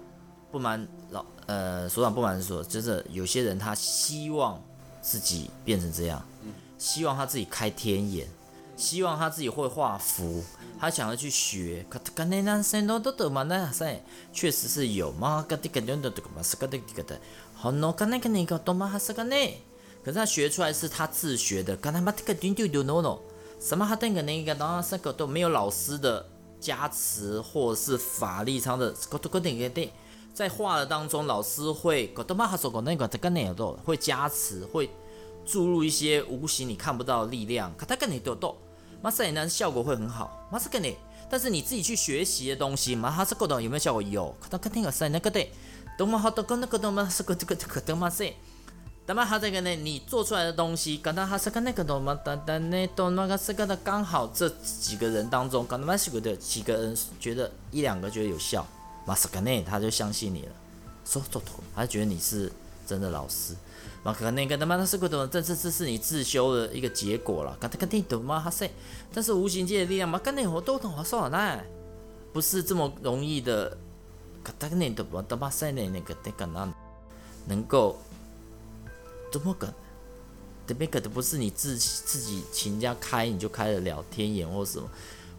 [0.51, 4.63] 不瞒老呃所长不瞒说，就是有些人他希望
[5.01, 6.23] 自己变成这样，
[6.77, 8.29] 希望他自己开天眼，
[8.77, 10.45] 希望他自己会画符，
[10.79, 11.85] 他想要去学。
[11.89, 17.19] 可可能那些都都都嘛那些确实是有嘛，个这个的的嘛是个的这个的，
[17.55, 19.35] 好喏，个那个那个都嘛还是个呢。
[20.05, 23.19] 可是他学出来是他自学的，刚才把这个丢丢丢 no no，
[23.59, 26.25] 什么他那个那个，然三个都没有老师的
[26.61, 28.95] 加持或是法力上的，
[30.33, 34.91] 在画的当中，老师会个都嘛他说过那个这个那个都会加持，会
[35.47, 38.55] 注入一些无形你看不到的力量，他跟你都都，
[39.07, 40.97] 马赛呢效果会很好，马赛跟你，
[41.31, 44.03] 但是你自己去学习的东西，马哈是个的有没有效果？
[44.03, 45.53] 有，可他跟那个赛那个对，
[45.97, 48.33] 都嘛好多跟那个都嘛是个这个这个都嘛赛。
[49.07, 58.67] 那么他这个呢，你做出来的东西，刚刚他是个那个的嘛，但但那都那个是个的，刚好这几个人当中，刚刚是个的几个人觉得一两个觉得有效，
[59.07, 60.53] 马斯克内他就相信你了，
[61.05, 62.51] 说做头，他就觉得你是
[62.85, 63.55] 真的老师，
[64.07, 68.41] 马可那个他妈他是个懂，这这这是你自修的一个结果了，刚他肯定懂吗？
[68.45, 68.69] 他说，
[69.13, 71.61] 但是无形界的力量嘛，跟那我都懂，我说呢，
[72.33, 73.77] 不是这么容易的，
[74.61, 76.73] 他跟那都不他妈塞那那个那个那
[77.47, 77.99] 能够。
[79.33, 79.75] 怎么可能？
[80.69, 84.89] 这边可能不是你自自己请家开你就开得了天眼或什么，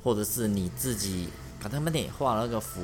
[0.03, 1.29] 或者是你自己
[1.63, 2.81] 把他们那画了个符。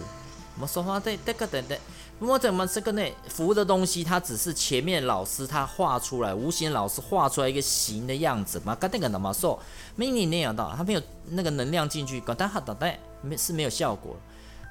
[0.55, 1.77] 我们说话对这个等等
[2.19, 3.03] 等，我怎么这个呢？
[3.27, 8.75] 符的东西它只是前面老师他画出来，无形老师画出来一个形的样子嘛。
[8.75, 9.59] 刚那个那么说，
[9.95, 14.15] 没你那样的，他没有那个能量进去，刚他打带没是没有效果。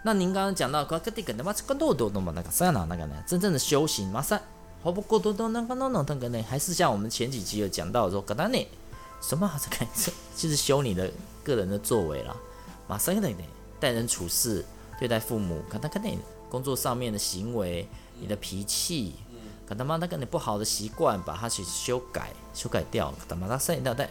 [0.05, 2.87] 那您刚刚讲到，刚刚那个他妈这个多多多嘛，那个啥呢？
[2.89, 3.15] 那个呢？
[3.27, 4.41] 真正的修行马上。
[4.83, 8.67] 好不过多多那个那那那个呢，还是像我们前几集有讲到说，格达内
[9.21, 9.87] 什么这个
[10.37, 11.09] 就是修你的
[11.45, 12.35] 个人的作为啦，
[12.89, 13.45] 马上的呢，
[13.79, 14.65] 待人处事，
[14.99, 16.19] 对待父母，可能可能
[16.53, 17.89] 工作上面的行为，
[18.21, 19.15] 你的脾气，
[19.67, 24.11] 可他妈那个你不好的习惯，把它去修改修改掉，他妈他剩一大袋。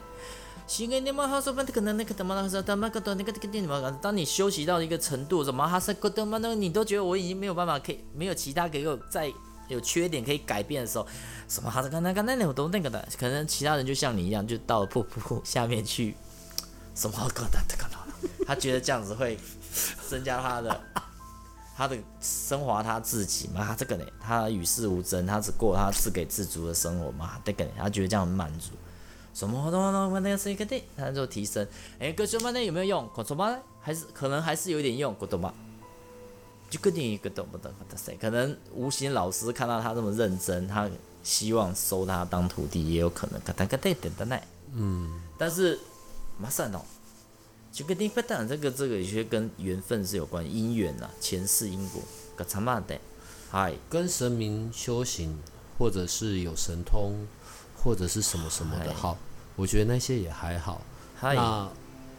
[0.65, 9.31] 行，你们他说那可能那个他妈那个他妈个那个那个你们，当你休息到一个程度，什么哈是个他妈那个你都觉得我已经没有办法可以没有其他给我再。
[9.67, 11.07] 有缺点可以改变的时候，
[11.47, 16.13] 什么哈子刚才刚才那我都那个的，可能其他人就像你一样，就到瀑布下面去，
[16.93, 17.85] 什么搞的这个，
[18.45, 19.37] 他觉得这样子会
[20.09, 20.81] 增加他的
[21.75, 28.71] 他的升华他自己嘛，他这个呢，他与世无争，他只过他自给自足的生活嘛，这个他觉得这样很满足，
[29.33, 31.67] 什么东东那个是一个的，他就提升，
[31.99, 33.09] 哎，哥什么呢有没有用？
[33.15, 35.53] 可什么还是可能还是有点用，懂吗？
[36.69, 37.69] 就跟你一个懂不懂？
[38.17, 40.89] 可能无形老师看到他这么认真，他
[41.21, 43.41] 希望收他当徒弟，也有可能。
[43.41, 44.41] 可他可得等的耐。
[44.73, 45.19] 嗯。
[45.37, 45.77] 但是
[46.37, 46.81] 马上哦，
[47.71, 52.01] 就跟你不当这个这个有些跟缘分是有关，姻缘呐，前世因果。
[52.35, 52.99] 可长嘛的，
[53.49, 55.37] 嗨，跟神明修行，
[55.77, 57.13] 或者是有神通，
[57.81, 59.17] 或者是什么什么的，好，
[59.55, 60.81] 我觉得那些也还好。
[61.21, 61.69] 那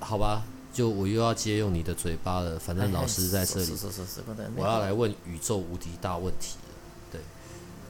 [0.01, 0.43] 好吧。
[0.73, 3.77] 就我又要借用你的嘴巴了，反正老师在这里，
[4.57, 6.57] 我要来问宇宙无敌大问题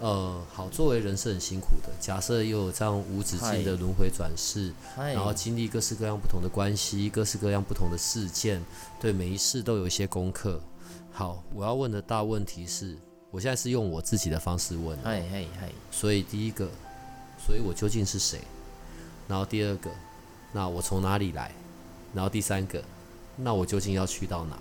[0.03, 8.61] 呃，好，作为人是很辛苦的，假设又有这样无止境的轮回转世，然后经历各式各样不同的关系，各式各样不同的事件，
[9.01, 10.61] 对每一世都有一些功课。
[11.13, 12.99] 好，我要问的大问题是，
[13.31, 16.69] 我现在是用我自己的方式问，嗨嗨嗨，所以第一个，
[17.47, 18.41] 所以我究竟是谁？
[19.29, 19.89] 然后第二个，
[20.51, 21.53] 那我从哪里来？
[22.13, 22.83] 然后第三个，
[23.37, 24.59] 那我究竟要去到哪？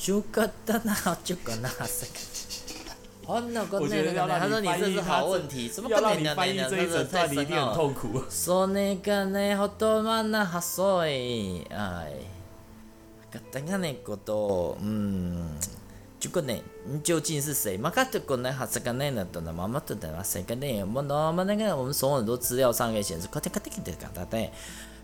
[0.00, 2.20] 就个的那就个那是个。
[3.26, 6.34] 哦，那个那个，他说你这是好问题，什么可能呢？
[6.34, 8.22] 翻译这一整段你一定很痛苦。
[8.28, 12.12] 说那个呢，好多嘛那哈说诶，哎，
[13.50, 15.50] 等下那个都嗯。
[16.22, 16.54] 就个呢，
[16.86, 17.76] 你究竟是谁？
[17.76, 19.10] 嘛，卡这个呢，哈这个呢？
[19.10, 20.84] 呢，等等，妈妈等等啊，谁个呢？
[20.94, 24.38] 我那么那个，我们从很多资料上可以显示，咔哒咔哒咔哒咔哒哒。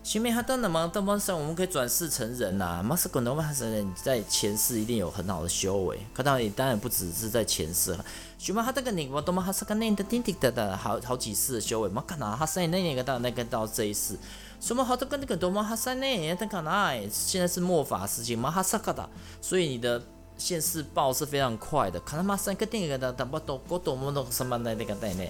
[0.01, 2.81] 前面还等等嘛，等嘛上我们可以转世成人呐。
[2.83, 7.95] 嘛是个呢，嘛是人在前世一定有很好的修为，可当然当然不只是在前世。
[8.37, 9.41] 前面还这个呢，我懂嘛？
[9.41, 14.17] 还是个呢的叮叮的的，好好几次的修为，嘛看哪哈是那那个到那个到这一世，
[14.59, 16.35] 什么好多个那个多嘛哈是呢？
[16.35, 19.07] 等看哪，现在是末法时期嘛哈萨克达，
[19.41, 20.01] 所以你的。
[20.39, 25.23] 现世报是非常快的，看他妈三个电影的，他不懂，我懂不懂什么的那个代呢？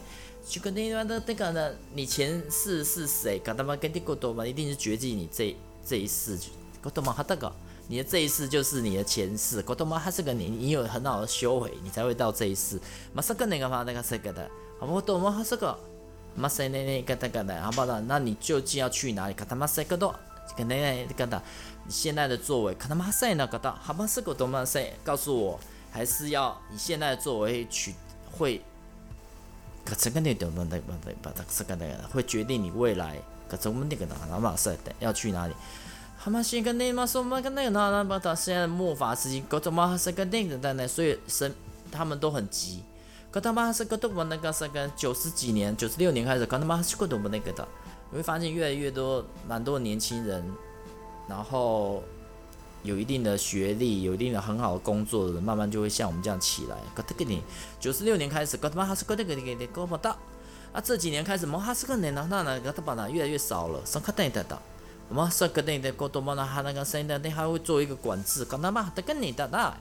[0.47, 3.37] 就跟那个那个呢，你前世是谁？
[3.39, 6.37] 看他妈跟你过多嘛，一定是决定你这这一世
[6.81, 7.51] 哥多玛哈达个，
[7.87, 12.79] 你的这一世就是你的前世，哥多玛哈是个你，你有很好的修为，你才会到这一世。
[13.13, 14.49] 马萨个那个嘛那个是个的，
[14.79, 14.99] 好不？
[15.01, 15.77] 多玛哈是个，
[16.35, 17.99] 马塞那那个那个的，好不好？
[18.01, 19.33] 那你究竟要去哪里？
[19.35, 20.15] 卡他妈塞个多，
[20.57, 21.39] 跟那那个的，
[21.85, 24.07] 你现在的作为，卡他妈塞那个的，好吧？
[24.07, 25.59] 是个多玛塞，告诉我，
[25.91, 27.93] 还是要你现在的作为去
[28.31, 28.61] 会。
[29.85, 33.17] 可这个那等等等等等，这个那个会决定你未来。
[33.47, 35.53] 可这我们那个哪哪马赛的要去哪里？
[36.23, 41.53] 他妈是个那嘛说嘛个那个哪哪把他现在末法时期，各种嘛是个那个的呢，所以神
[41.91, 42.83] 他们都很急。
[43.31, 47.67] 可他妈是个多么那个是个九十几年、九十六年开始，可他妈是个多么那个的，
[48.11, 50.43] 你会发现越来越多蛮多年轻人，
[51.27, 52.03] 然后。
[52.83, 56.77] 有一定的学历，有一定的很好的工作的人，慢慢就会像我们这样起来。
[56.95, 57.41] 可这个你
[57.79, 60.15] 九十六年开始，哥他妈还是哥那个那个那个不到
[60.71, 60.79] 啊！
[60.79, 63.85] 这几年开始，摩哈是个年呢，那那个他把那越来越少了。
[63.85, 64.61] 上课等一等到，
[65.09, 68.45] 我们上课等一等，哥多么那还那个谁的，那还会做一个管制。
[68.45, 69.75] 哥他妈他跟你的那，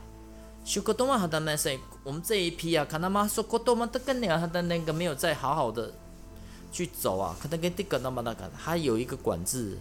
[0.65, 5.93] 修哥多么他的那谁，我们这一批啊，看他妈说哥多么他跟你啊，他的那个没有再好好的
[6.71, 9.77] 去走啊，可能跟这个那么那个，还有一个管制。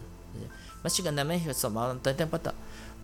[0.81, 2.54] 那些个那边有什么等等不等。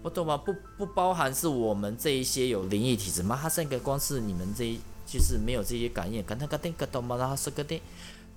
[0.05, 0.37] 不懂吗？
[0.37, 3.39] 不不包含是我们这一些有灵异体质吗？
[3.41, 7.17] 他是个光是你们这一就是没有这些感应，跟他个定个懂吗？
[7.17, 7.81] 然后是个定，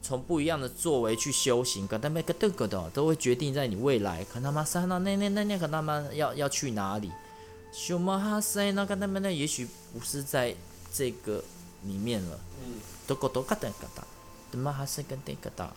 [0.02, 7.12] 从不一样的作为去修行，跟他每个都个的都会决定在你未来，看他妈三那那那那那个他妈要要去哪里？
[7.74, 10.56] 修嘛哈塞那个他们那也许不是在
[10.94, 11.44] 这个
[11.84, 12.40] 里面了。
[12.66, 12.80] 嗯。
[13.06, 14.08] 都个都个等个哒，
[14.54, 15.70] 他妈哈塞个定个哒，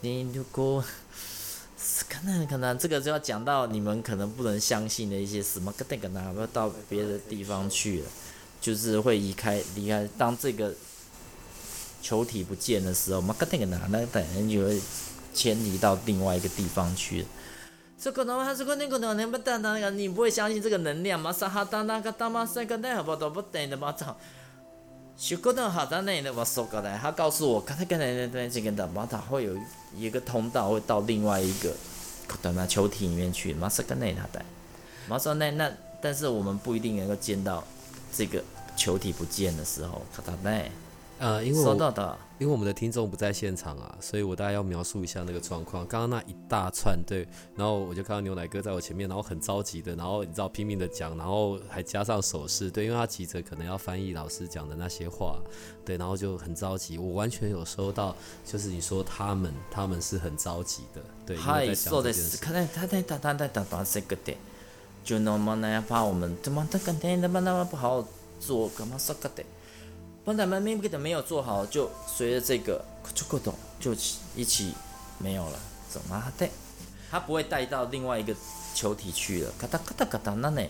[0.00, 0.84] 你如果。
[2.08, 8.06] 可能可能这个就要讲到你们可能不能相信的一些什么个，那个呢，要到别的地方去了，
[8.60, 10.08] 就是会离开离开。
[10.16, 10.72] 当这个
[12.00, 14.80] 球体不见的时候，嘛，那个呢，那等人就会
[15.34, 17.28] 迁移到另外一个地方去了。
[17.98, 21.32] 这可能还是个那个呢，你不等那个，你不会相信这个能量吗？
[21.32, 24.16] 啥哈当那个当嘛，三个那好不都不等的嘛，操！
[25.22, 29.56] 修哥的好在那的我说过来，他告诉我，刚才刚才那那这个的马塔会有。
[29.94, 31.70] 一个通道会到另外一个
[32.40, 34.42] 对嘛球体里面去，马斯跟那他带，
[35.06, 37.62] 马上那那，但是我们不一定能够见到
[38.10, 38.42] 这个
[38.74, 40.70] 球体不见的时候，卡达奈。
[41.22, 45.86] 呃，因为收到的，因为我们的听众不在现场啊，所以我大概要描述一下那个状况。
[45.86, 55.38] 刚刚那一大串对，然后我就看到牛奶哥在我前面，然后很着急的，然后你知道拼命的讲，然后还加上手势，对，因为他急着可能要翻译老师讲的那些话，
[55.84, 56.98] 对，然后就很着急。
[56.98, 62.36] 我完全有收到，就是你说他们，他们是很着急的，对，因为在讲这件事。
[62.38, 64.36] 他在他在他他在打打这个点，
[65.04, 68.04] 就那么那样怕我们怎么他肯定那么那么不好
[68.40, 69.46] 做，干嘛说个点？
[70.24, 73.92] 帮他们明明的没有做好，就随着这个就咕咚就
[74.36, 74.72] 一起
[75.18, 75.58] 没有了，
[75.90, 76.48] 怎么的？
[77.10, 78.34] 他不会带到另外一个
[78.74, 79.52] 球体去了。
[79.58, 80.62] 咔哒咔哒咔哒，那呢？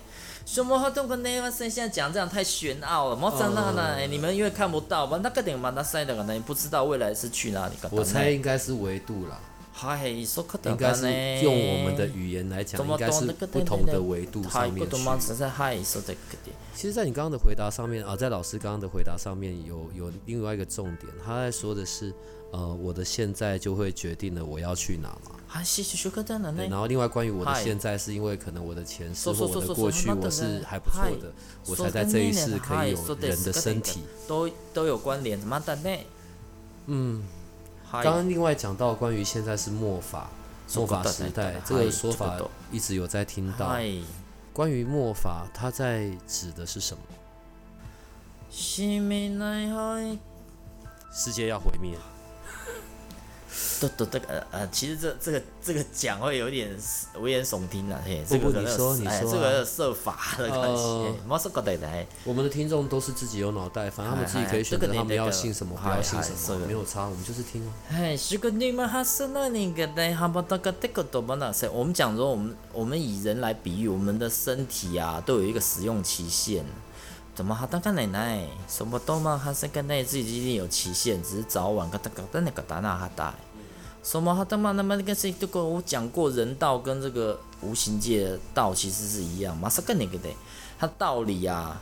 [0.44, 4.00] 什么活动跟那个现在讲这样太玄奥了，莫讲那呢？
[4.08, 7.74] 你们因为看不到，把那个点嘛，那塞的可能不知道未来是去哪里。
[7.90, 9.38] 我猜应该是维度了。
[9.72, 11.10] 嗨，应该是
[11.42, 14.90] 用我们的语言来讲，应该是不同的维度上面去。
[16.74, 22.12] 其实，在你刚刚的回答上面啊，在老师刚刚的回答上面有有另外一个重点，他在说的是，
[22.50, 25.32] 呃，我的现在就会决定了我要去哪嘛。
[26.56, 31.32] 对，然后另外关于我的现在，是因为可能我的前世或我的过去我是还不错的，
[31.66, 35.40] 我才在这一世可以有人的身体，都都有关联？
[36.86, 37.22] 嗯。
[38.00, 40.30] 刚刚另外讲到关于现在是末法，
[40.74, 42.38] 末法时代这个说法
[42.70, 43.76] 一直有在听到。
[44.52, 47.02] 关于末法，它在指的是什么？
[51.10, 51.96] 世界要毁灭。
[53.82, 56.70] 都都这个呃，其实这这个这个讲会有点
[57.20, 61.88] 危言耸听了，嘿，这个你说你说，这个设法的关系，没什么对的。
[62.22, 67.72] 我们的听众都是自己有脑袋，反正他们自己可以选择他们要信什么，不要信什么，没有差，我们就是听哦。
[67.90, 76.64] 哎，是个你们还是那那个的，哈巴那个这个多巴那些，我们讲说我们我们以人来比喻，我们的身体啊都有一个使用期限。
[77.34, 78.46] 怎么哈达个奶奶？
[78.68, 83.32] 什么多嘛还是跟那自己一定有期限，只是早晚个当个那个达那哈带。
[84.02, 84.44] 什么哈？
[84.44, 90.28] 他妈那么那个是这个我讲过，人道跟这个无形界的道其实是一样，马上跟那个的，
[90.76, 91.80] 它道理啊，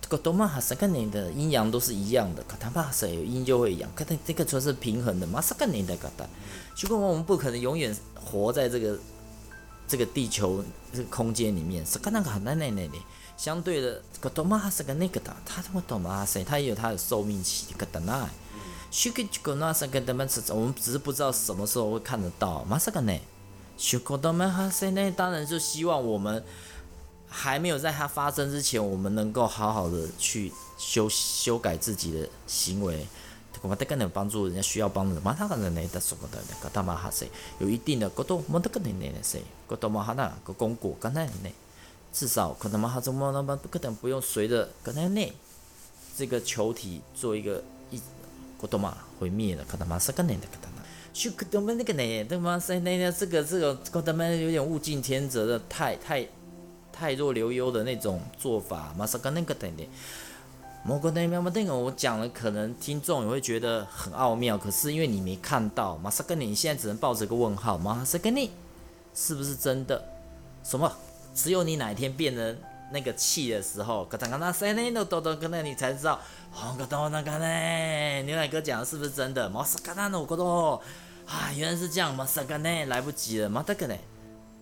[0.00, 6.28] 这个多嘛哈是跟你的阴阳都是一样的，可他妈是有阴就会阳，可它这个说是平衡的，马上跟你的个的。
[6.80, 8.98] 如果我们不可能永远活在这个
[9.86, 12.94] 这个地球这个空间里面，是跟那个很难那那的。
[13.36, 18.26] 相对的，这个多嘛哈是跟那个的，他他妈多嘛哈是，他也有他的寿命期，个的那。
[18.90, 22.64] 虚个这个那是跟他们是，我们只是不知道什么时候会看得到。
[22.64, 23.18] 马上个呢，
[23.76, 25.10] 修口多么哈塞呢？
[25.16, 26.42] 当然就希望我们
[27.28, 33.06] 还没有在它发生之前，我们能够好好的去修修改自己的行为。
[33.60, 37.28] 我们得跟能帮助人家需要帮助的，马他可能呢，但是我的那个大马哈塞
[37.58, 41.50] 有一定的，我都没得可能呢塞，我都马哈那个功果，刚才呢，
[42.12, 45.32] 至少可能马哈怎么那么不可能不用随着刚才呢
[46.16, 47.60] 这个球体做一个
[48.58, 50.78] 一，我都嘛毁灭了，可能马是个呢的可能。
[51.12, 52.58] 就可能那个呢，对吗？
[52.58, 56.26] 塞那那这个这个，可能有点物竞天择的，太太
[56.92, 59.86] 太弱留优的那种做法，马是个那个等等。
[60.84, 64.56] 某个那喵么那个，我讲了，可能听众也会觉得很奥妙。
[64.56, 67.76] 可是因为你没看到，马萨根尼，你现在只能抱着个问号。
[67.76, 68.50] 马萨根尼
[69.14, 70.02] 是不是真的？
[70.62, 70.92] 什么？
[71.34, 72.56] 只有你哪一天变成
[72.90, 76.20] 那个气的时候，嘎当嘎当塞内诺多多跟那你才知道。
[76.54, 78.22] 哦，嘎当那个呢？
[78.22, 79.48] 牛奶哥讲的是不是真的？
[79.50, 80.82] 马萨嘎当诺哥多
[81.26, 82.14] 啊，原来是这样。
[82.14, 82.84] 马萨根呢？
[82.86, 83.48] 来不及了。
[83.48, 83.94] 马达根呢？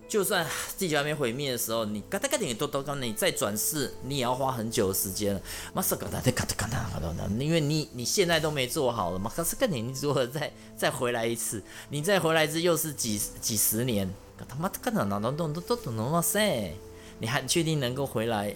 [0.09, 0.45] 就算
[0.77, 5.41] 地球还没毁灭的时候，你嘎哒嘎点多多刚，你再转世，你也要花很久的时间。
[5.73, 9.29] 马斯嘎哒哒嘎哒嘎哒嘎哒，因为你你现在都没做好了嘛。
[9.35, 14.09] 可是跟你你如果再再回来一次，你再回来一次又是几几十年。
[14.47, 16.73] 他妈的，干哪哪都都都都能哇塞！
[17.19, 18.55] 你还确定能够回来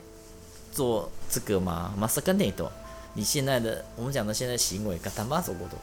[0.72, 1.94] 做这个吗？
[1.98, 2.72] 马斯克内多，
[3.14, 5.78] 你现在的我们讲的现在行为，嘎他妈走过多。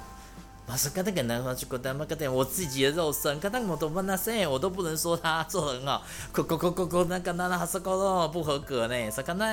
[0.67, 6.03] 马斯克那个男方去过，但嘛个点我自己的肉身，刚刚我都问那谁，我都不能说他做的很好。
[6.31, 9.11] 可可可可可，那个那那还是高了不合格呢？
[9.11, 9.45] 啥个呢？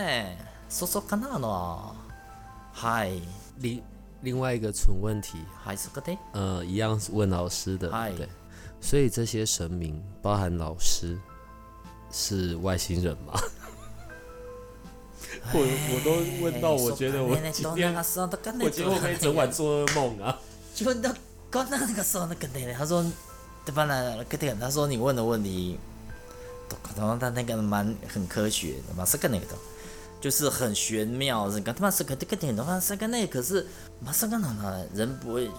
[0.70, 1.96] 说说看那咯。
[2.74, 3.10] 嗨，
[3.60, 3.82] 另
[4.24, 7.88] 另外一个纯问题，还是个的，呃，一样是问老师的。
[8.18, 8.28] 对，
[8.82, 11.18] 所以这些神明，包含老师，
[12.18, 13.34] 是外星人吗？
[15.52, 16.12] 我我都
[16.44, 20.40] 问到，我觉得我今天，我今天会不会整晚做噩梦啊？
[20.74, 21.14] 就那
[21.50, 23.06] 刚那那个时候那个那他说
[23.66, 23.84] 对吧？
[23.84, 25.78] 那个点他说你问的问题，
[26.70, 29.54] 都可能他那个蛮很科学的嘛，是个那个的，
[30.22, 31.52] 就是很玄妙。
[31.60, 33.68] 他妈是个这个点的话，是个那可是
[34.00, 34.12] 马？
[34.94, 35.52] 人不会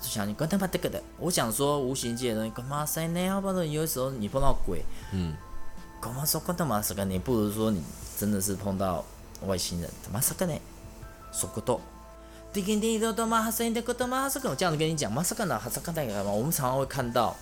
[0.00, 1.00] 想你跟他妈这个的。
[1.18, 4.82] 我想说无形界的人，干嘛塞那要不容易有时候你碰到鬼，
[5.12, 5.34] 嗯，
[6.00, 7.82] 干嘛说跟他妈是个你，不如说你
[8.18, 9.04] 真的是碰到
[9.46, 10.54] 外星人，他妈是个呢，
[11.32, 11.80] 说个多。
[12.52, 16.30] 滴滴滴多多嘛哈声的多多嘛哈声，我这样子跟你讲，马萨克纳哈萨克纳干嘛？
[16.30, 17.36] 我们常常会看到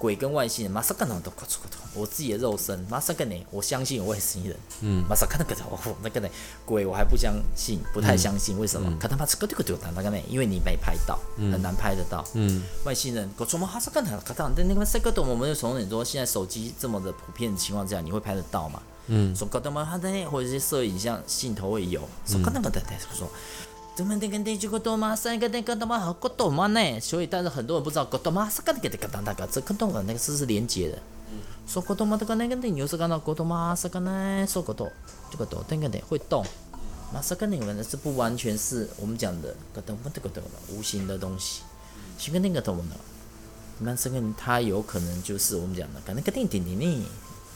[0.00, 1.76] 鬼跟外星人，马萨克纳都快出快出。
[1.92, 3.46] 我自己的肉身，马萨克呢？
[3.50, 4.56] 我相信有外星人。
[4.80, 6.28] 嗯，马萨克那个头，那个呢？
[6.64, 8.58] 鬼我还不相信，不太相信。
[8.58, 8.96] 为什么？
[8.98, 10.16] 可他妈这个这个丢的那个呢？
[10.26, 12.24] 因为你没拍到，很难拍得到。
[12.32, 18.80] 嗯，外星人，我从哈萨克纳看到，但那个这个东，我们就从很多现在手机这么的普遍的情况下，你会拍得到吗？
[19.08, 22.80] 嗯，说搞他妈，他的或者是摄影像镜头会有，说可能个的，
[23.12, 23.28] 说。
[24.00, 25.14] 怎么那个那句个多吗？
[25.14, 26.98] 三个那个他妈好个多吗呢？
[27.00, 30.98] 所以，但是很多人不知道个多吗是个那个那个那个这跟动的那个是是连接的。
[31.66, 32.16] 说个多吗？
[32.18, 33.76] 这个那个你有时看到个多吗？
[33.76, 34.46] 是个呢？
[34.48, 34.90] 说个多，
[35.30, 36.42] 这个多那个的会动。
[37.12, 40.10] 那是个那个呢是不完全是我们讲的个多吗？
[40.14, 41.60] 这个多的无形的东西。
[42.16, 42.96] 是个那个多呢？
[43.80, 47.06] 那这个他有可能就是我们讲的，可能个定点点呢。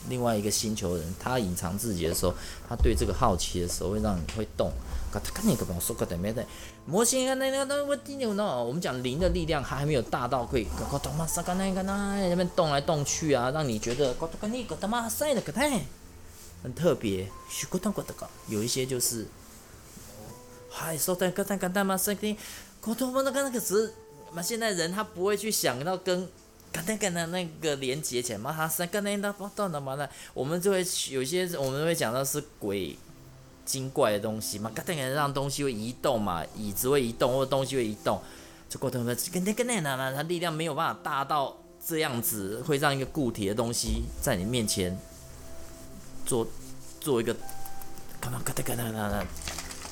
[0.09, 2.33] 另外一个星球人，他隐藏自己的时候，
[2.67, 4.71] 他对这个好奇的时候，会让你会动。
[5.11, 6.45] 他看那个帮我说个没对？
[6.85, 8.43] 模型啊，那那那我听牛呢？
[8.61, 15.79] 我们讲灵的力量，它还没有大到可以搞搞他妈啥个那个那那边动来动去啊，让你觉得搞搞那个他妈晒的可太
[16.61, 17.27] 很特别。
[17.49, 19.25] 许过动过的个，有一些就是，
[20.69, 22.35] 嗨，说的个那个他妈声音，
[22.81, 23.93] 搞他妈那个那个是，
[24.33, 26.27] 那现在人他不会去想到跟。
[26.83, 32.97] 跟跟的那个连接起来嘛，哈三跟那那不断的嘛那，我们就会有些我们会讲到是鬼
[33.63, 38.19] 精怪的东西嘛，跟那个让东西会移动嘛，椅子会移动或者东西会移动，
[38.67, 39.15] 就过头了。
[39.31, 41.55] 跟那跟那那那，它力量没有办法大到
[41.85, 44.97] 这样子，会让一个固体的东西在你面前
[46.25, 46.47] 做
[46.99, 47.35] 做一个
[48.19, 49.25] 干嘛跟那跟那那那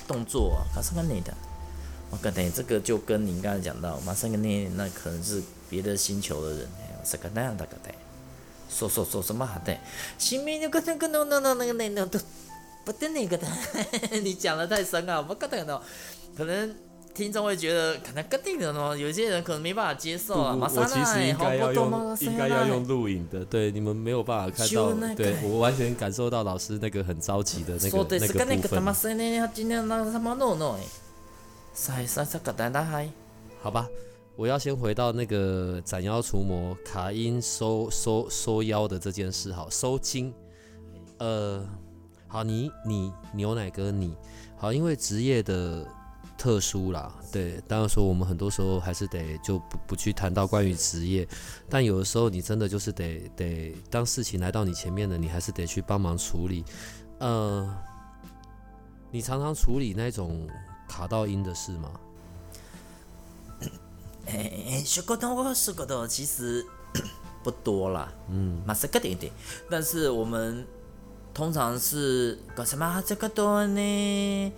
[0.08, 1.34] 动作啊，马上跟你的，
[2.10, 5.42] 我跟那这个就跟您刚才讲到，马上跟那那可能是。
[5.74, 6.68] 别的星球的人，
[7.04, 7.90] 是个那样的个的，
[8.70, 9.76] 说说说什么好的？
[10.20, 12.20] 新面那个那个那那那那个那那都
[12.86, 13.48] 不对那个的，
[14.22, 15.82] 你讲的太深啊，不可能的，
[16.38, 16.76] 可能
[17.16, 20.56] 听众会觉得可能个定的哦，有些人可能没办法接受啊。
[20.56, 28.84] 马我其实应该要用，应该要用录影的，对，你们没有办法看到，对我完全感受到老师那个很着急的那个那个部分。
[33.64, 33.88] 好吧。
[34.36, 40.34] 我要先回到那个斩妖除魔卡因收收收妖的这件事，好收金，
[41.20, 41.64] 呃，
[42.28, 44.16] 好你你牛奶哥你
[44.58, 45.88] 好，因为职业的
[46.36, 47.14] 特殊啦。
[47.32, 51.28] 对，当然说我们很多时候还是得就不不去谈到关于职业，
[51.70, 56.66] 但有的时候你真的就是得得当事情来到你前面的，你还是得去帮忙处理。
[57.20, 57.72] 呃，
[59.12, 60.48] 你常常处理那种
[60.88, 61.92] 卡到音的事吗？
[64.26, 66.66] 哎，仕事我仕事其实
[67.44, 69.32] 不多啦，嗯，马上个点点，
[69.70, 70.66] 但是我们
[71.34, 74.54] 通常是搞什么这个多呢？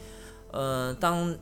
[0.51, 1.35] 呃，当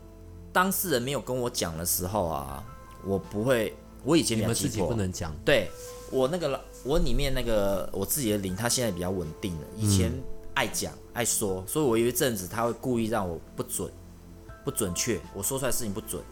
[0.53, 2.63] 当事人没有跟我讲的时候啊，
[3.03, 5.69] 我不会，我以前你们自己不能讲，对
[6.09, 10.11] 我那个我里面那个我自己的灵，他现在比较稳定了，以前
[10.53, 13.91] 爱讲爱说，所以我有一阵子他会故意让我不准
[14.63, 16.23] 不准确，我说出来事情不准，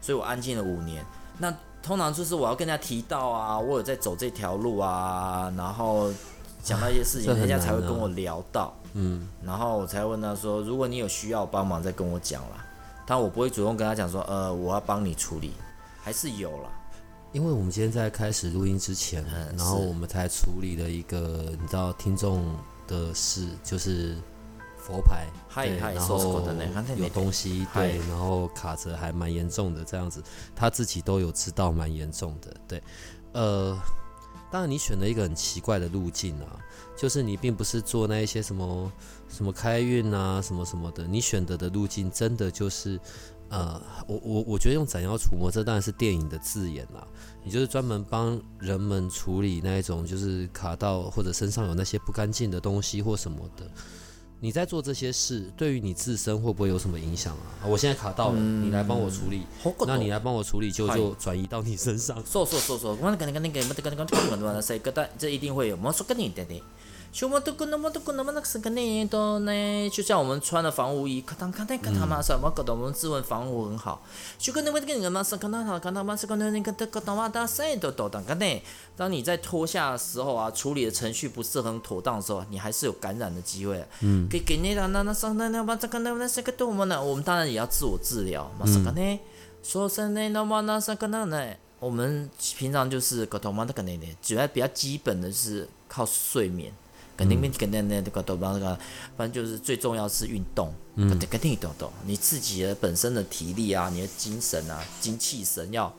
[0.00, 1.04] 所以我安静了五年。
[1.38, 6.10] 那通常就是我要跟人家提到啊，我有在走这条路啊，然后
[6.62, 12.64] 讲到一些事情，人家才会跟我聊到，嗯，然后我才问他说，如果你有需要帮忙，再跟我讲啦。
[13.06, 15.52] 但我不会主动跟他讲说，呃，我要帮你处理，
[16.02, 16.70] 还是有了。
[17.32, 19.24] 因为我们今天在开始录音之前，
[19.56, 22.44] 然后我们才处理了一个你知道听众
[22.86, 24.16] 的事，就是。
[24.84, 26.42] 佛牌，对，然后
[26.98, 30.22] 有东西，对，然后卡着还蛮严重的这样子，
[30.54, 32.82] 他自己都有知道蛮严重的，对，
[33.32, 33.74] 呃，
[34.52, 36.60] 当然你选了一个很奇怪的路径啊，
[36.94, 38.92] 就是你并不是做那一些什么
[39.26, 43.00] 什么开运啊什么什么的，你选择的路径真的就是，
[43.48, 47.06] 呃，我我我觉得用斩妖除魔，这当然是电影的字眼啦，
[47.42, 53.66] 你就是专门帮人们处理那一种就是卡到或者身上有那些不干净的东西或什么的。
[54.44, 57.64] 你在做这些事，对于你自身会不会有什么影响啊？
[57.66, 59.40] 我现在卡到了，你来帮我处理，
[59.86, 62.22] 那你来帮我处理，就就转移到你身上。
[62.30, 64.06] 说说说说，我跟你跟你跟你跟你讲，
[64.60, 66.62] 这个这一定会有，我说跟你的的。
[67.14, 74.02] 就么都跟那么都跟那么那个是个呢都呢，就像我们穿的防护衣，可当看那个他妈什么搞得我们自问防护很好。
[74.36, 78.62] 就跟那么那个嘛是看到他看到嘛是看到那个那个他妈的谁都都当个呢。
[78.96, 83.86] 当你在脱下的时候啊，处理的程序不是很妥当的时候，你还是有感染的机会。
[84.00, 84.26] 嗯。
[84.28, 87.00] 给给你那那那上那那把这个那那是个多么呢？
[87.00, 89.20] 我们当然也要自我治疗嘛是个呢。
[89.62, 91.54] 说声呢那么那是个那呢？
[91.78, 96.74] 我们平常就是搞头嘛那个呢呢，主要比较基本的是靠睡眠。
[97.16, 98.78] 肯定，肯定，那那个都不那个，
[99.16, 105.92] 反正就是最重要是运动，肯定，肯定运动动，你自己的本身的体力啊，你的精神啊，精气神要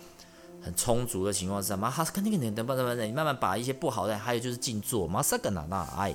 [0.61, 6.13] 很充足的情况下，嘛，哈，肯定肯定等不等，你慢慢把一些不好的，还有就是静坐，马上跟那那哎，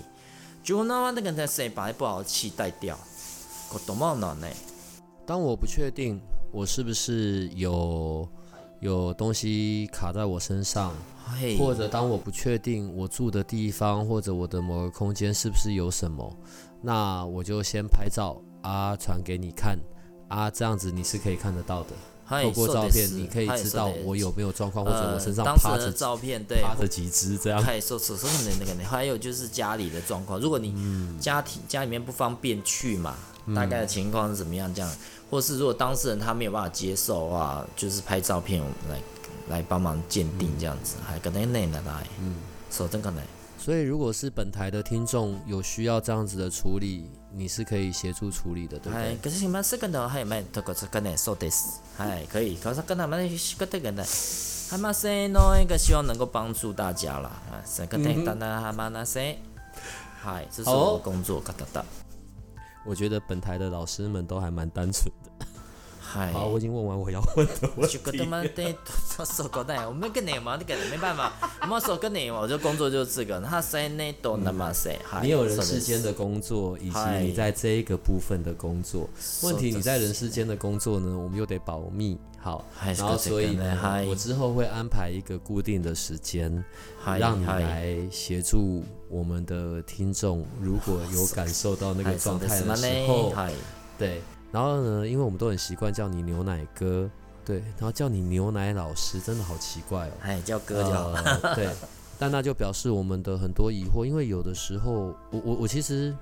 [0.63, 2.99] 就那么那个那谁把不好的气带掉，
[3.73, 4.17] 我懂吗？
[4.21, 4.47] 那呢？
[5.27, 6.21] 当我不确定
[6.53, 8.29] 我是不是有。
[8.81, 10.95] 有东西卡在我身上，
[11.59, 16.37] 或者当我不确定我住的地方或者我的某个空间是不是有什么，
[16.83, 19.79] 那我就先拍照啊传给你看
[20.29, 21.89] 啊，这样子你是可以看得到的。
[22.29, 27.61] 透过照片你可以知道我有没有状况，或者我身上趴着照片，对，趴着几只这样。
[27.61, 30.73] 还有就是家里的状况，如果你
[31.19, 33.17] 家庭家里面不方便去嘛，
[33.53, 34.73] 大概的情况是怎么样？
[34.73, 34.89] 这样。
[35.29, 39.01] 或是如果当事人他没有办法接受啊，就是拍照片来
[39.49, 42.35] 来帮忙鉴定这样子，还跟那内的来，嗯，
[42.71, 43.23] 说真可能。
[43.59, 49.17] 所以如果是本台的听众有需要这样子的处理，你是可以协助处理的，对不对？
[49.23, 50.43] 可是你们四个的还有没？
[50.51, 51.69] 这个是跟的说的是，
[51.99, 52.57] 哎，可以。
[52.57, 54.03] 可是跟他们是跟的跟的，
[54.71, 59.37] 还嘛是喏，一个希望能够帮助大家啦，啊，是跟的当然还嘛那些，
[60.23, 61.85] 嗨，这是我的工作，嘎哒哒。
[62.87, 65.30] 我觉得本台的老师们都还蛮单纯的。
[66.33, 67.99] 好，我已经问完我要问的问题。
[67.99, 68.77] 就他妈的，
[69.25, 71.33] 手搞蛋，我们跟你嘛，你跟没办法，
[71.63, 73.41] 我们手跟你嘛，我就工作就是这个。
[73.41, 79.09] 他谁那都那么谁，你有人世间的工作，以及你在这一个部分的工作。
[79.43, 82.19] 问题你在人世间的工作呢，我们又得保密。
[82.43, 86.65] 好，然后所以呢，我之后会安排一个固定的时间，
[87.05, 90.45] 让你来协助我们的听众。
[90.61, 93.33] 如果有感受到那个状态的时候，
[93.99, 94.21] 对。
[94.53, 97.09] 然后呢，因为我们都很习惯叫你牛奶哥，
[97.45, 100.13] 对，然后叫你牛奶老师，真的好奇怪哦。
[100.23, 101.55] 哎，叫哥就好了。
[101.55, 101.69] 对，
[102.19, 106.15] 但那就表示我们的很多疑惑，因为有的时候，我我我其实，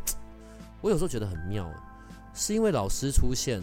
[0.80, 1.68] 我有时候觉得很妙，
[2.34, 3.62] 是因为老师出现。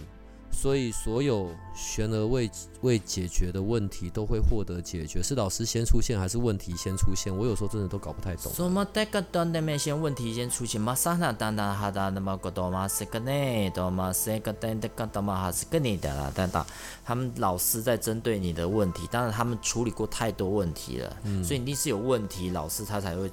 [0.55, 2.49] 所以，所有悬而未
[2.81, 5.21] 未解决的问题都会获得解决。
[5.21, 7.35] 是老师先出现，还是问题先出现？
[7.35, 8.51] 我有时候真的都搞不太懂。
[8.53, 8.87] 什么？
[8.93, 10.95] 这个端的面先问题先出现吗？
[10.95, 12.87] 啥那当当哈达那么个多吗？
[12.87, 13.69] 是个呢？
[13.71, 14.11] 多吗？
[14.13, 15.43] 是个等的个多吗？
[15.43, 16.31] 还是个你的啦？
[16.33, 16.65] 等等，
[17.03, 23.29] 他们老师在针对你的问题，当然他们处理过太多问题了，所以一定是有问题，老师他才会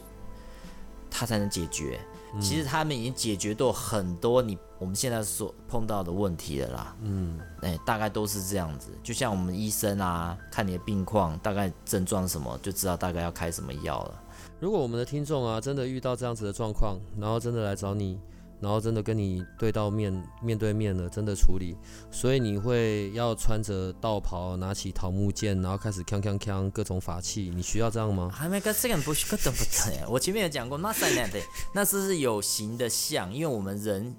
[1.08, 2.00] 他才能解决。
[2.40, 6.96] 其实他们已经解决到很多你我们现在所碰到的问题了啦。
[7.02, 8.88] 嗯，哎，大概都是这样子。
[9.02, 14.22] 就像我们医生啊，看你的病况，大概症状什么，就知道大概要开什么药了。
[14.58, 18.18] 如果我们的听众啊，真的遇到这样子的状况，然后真的来找你。
[18.62, 20.10] 然后真的跟你对到面
[20.40, 21.76] 面对面了，真的处理，
[22.12, 28.30] 所以你会要穿着道袍，拿起桃木剑，然后开始锵锵锵各种法器，你需要这样吗？
[28.32, 31.40] 还没个这个不需不等不等我前面有讲过，那是那的，
[31.74, 34.14] 那是是有形的像，因为我们人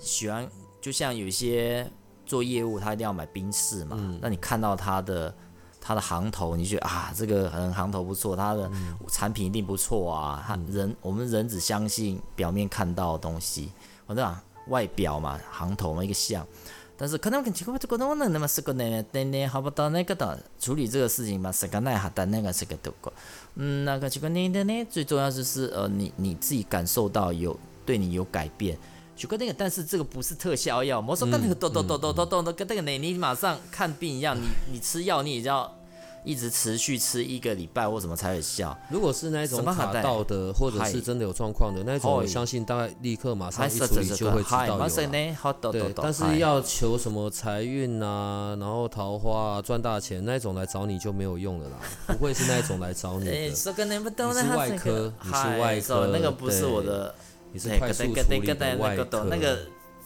[0.00, 0.46] 喜欢，
[0.80, 1.88] 就像有一些
[2.26, 5.32] 做业务，他一定要买冰室嘛，那你看到他的。
[5.88, 8.70] 他的行头，你觉得啊，这个很行头不错，他的
[9.10, 10.44] 产品一定不错啊。
[10.46, 13.72] 他人，我们人只相信表面看到的东西，
[14.04, 16.46] 我讲外表嘛，行头嘛一个像。
[16.94, 19.02] 但是可能跟情况这个能不能那么是个呢？
[19.04, 23.10] 等等，好不到那个的处理这个事情嘛，是个奈哈的那个是个多个。
[23.54, 28.76] 嗯，那个这个呢的呢，最重要就是呃，你你自己感受到有对你有改变。
[29.16, 35.77] 就跟那个，但是这个不是特效药，我说跟那个咚咚咚咚咚咚的，跟那个呢，你马上看病一样，你你吃药你也要。
[36.24, 38.76] 一直持续吃一个礼拜或什么才有效。
[38.90, 44.78] 如果是那种卡到的，或者是真的有状况的那种，我相信大概立刻马上一处理就会知道有。
[45.72, 51.76] 对，但是要求什么财运啊，然后桃花啊，赚大钱那种来找你就没有用了啦，
[52.18, 53.32] 不会是那种来找你的。
[53.32, 57.14] 你是外科，你是外科，那个不是我的，
[57.52, 59.24] 你是快速处理的外科。
[59.24, 59.58] 那个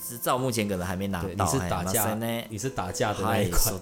[0.09, 1.29] 执照目前可能还没拿到。
[1.29, 2.15] 你是打架，
[2.49, 3.75] 你是打架的那一款。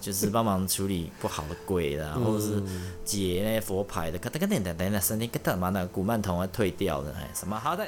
[0.00, 2.62] 就是帮忙处理不好的鬼啦，或者是
[3.04, 7.86] 解那些佛牌的，可等等等等等，身体可他妈的古曼童啊退掉的，哎，什么好的？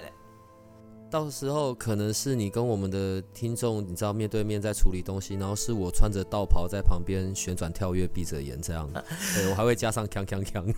[1.10, 8.88] 到时候可能是你跟我们的听众，你知道面对面在处理东西，然后是我穿着道袍在旁边旋转跳跃闭着眼这样，
[9.34, 10.74] 对我还会加上锵锵锵。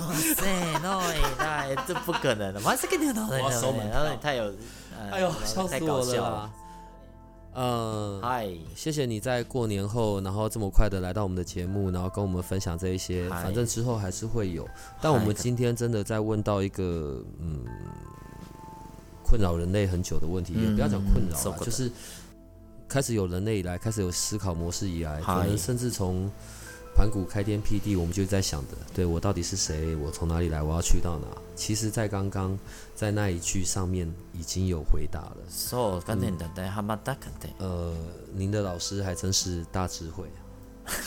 [0.00, 1.00] 哇塞，no，
[1.38, 3.40] 太这不可能的，哇塞，跟你讨论，
[3.90, 4.52] 然后你太有，
[5.10, 6.52] 哎呦，笑死我了。
[7.54, 13.28] 嗯，嗨，谢谢你在过年后，然后这么快的来到我们的节目，然后跟我们分享这一些。
[13.30, 14.68] 反正之后还是会有，
[15.00, 17.64] 但我们今天真的在问到一个嗯，
[19.24, 21.90] 困扰人类很久的问题，也不要讲困扰了，就是
[22.88, 26.30] 开始有人类以来，开始有思考模式以来，可能甚至从。
[26.96, 29.94] 盘古开天辟地，我们就在想的，对我到底是谁？
[29.94, 30.60] 我从哪里来？
[30.60, 31.28] 我要去到哪？
[31.54, 32.58] 其实，在刚刚
[32.98, 35.36] 在那一句上面已经有回答了。
[35.48, 37.48] So，肯定的，对，哈马达肯定。
[37.58, 37.94] 呃，
[38.32, 40.24] 您的老师还真是大智慧。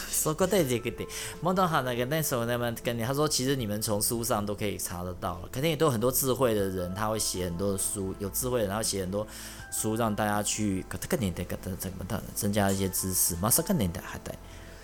[0.10, 1.06] 说过对这个的，
[1.42, 9.28] 莫多哈那个那时候那么跟你他说，其实你们从书上都可以查得到了，肯定也都有很多智慧的人，他会写很多的书，有智慧的，然后写很多
[9.70, 13.36] 书让大家去，可肯定的，可怎么的增加一些知识。
[13.42, 14.34] 马上肯定的还得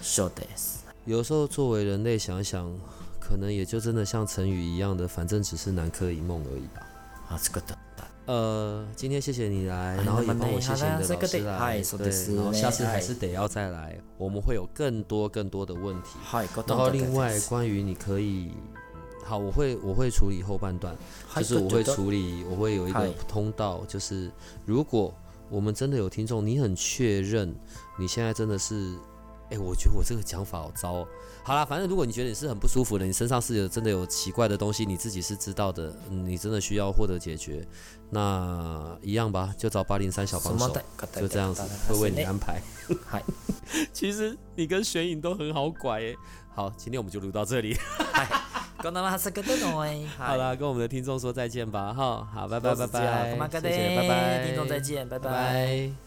[0.01, 0.79] 说的是。
[1.05, 2.69] 有时候作为人类想想，
[3.17, 6.85] 可能也就真的像成语一样的，反正只是南柯一梦而已吧。
[7.29, 7.77] 啊，这个的。
[8.25, 16.17] 呃，今天谢谢你来，然后也帮我谢谢你的老师来，对，然后下次还是得要再来，我们会有更多更多的问题。
[16.67, 18.51] 然后另外关于你可以，
[19.23, 20.93] 好，我会我会处理后半段，
[21.37, 24.29] 就是我会处理，我会有一个通道，就是
[24.65, 25.13] 如果
[25.49, 27.55] 我们真的有听众，你很确认
[27.97, 28.97] 你现在真的是。
[29.49, 31.07] 哎，我觉得我这个讲法好糟。
[31.43, 37.65] 好啦，反正如果你觉得你是很不舒服的，你身上是有真的有奇怪的东西，你自己是知道的，你真的需要获得解决，
[38.09, 40.75] 那一样吧，就找八零三小帮手，
[41.21, 42.61] 就这样子会为你安排。
[43.05, 43.23] 嗨，
[43.93, 46.15] 其实你跟玄影都很好拐哎。
[46.53, 47.77] 好，今天我们就录到这里。
[50.17, 51.93] 好了，跟我们的听众说再见吧。
[51.93, 56.06] 哈，好，拜拜拜拜，谢谢，拜拜，听众再见，拜拜。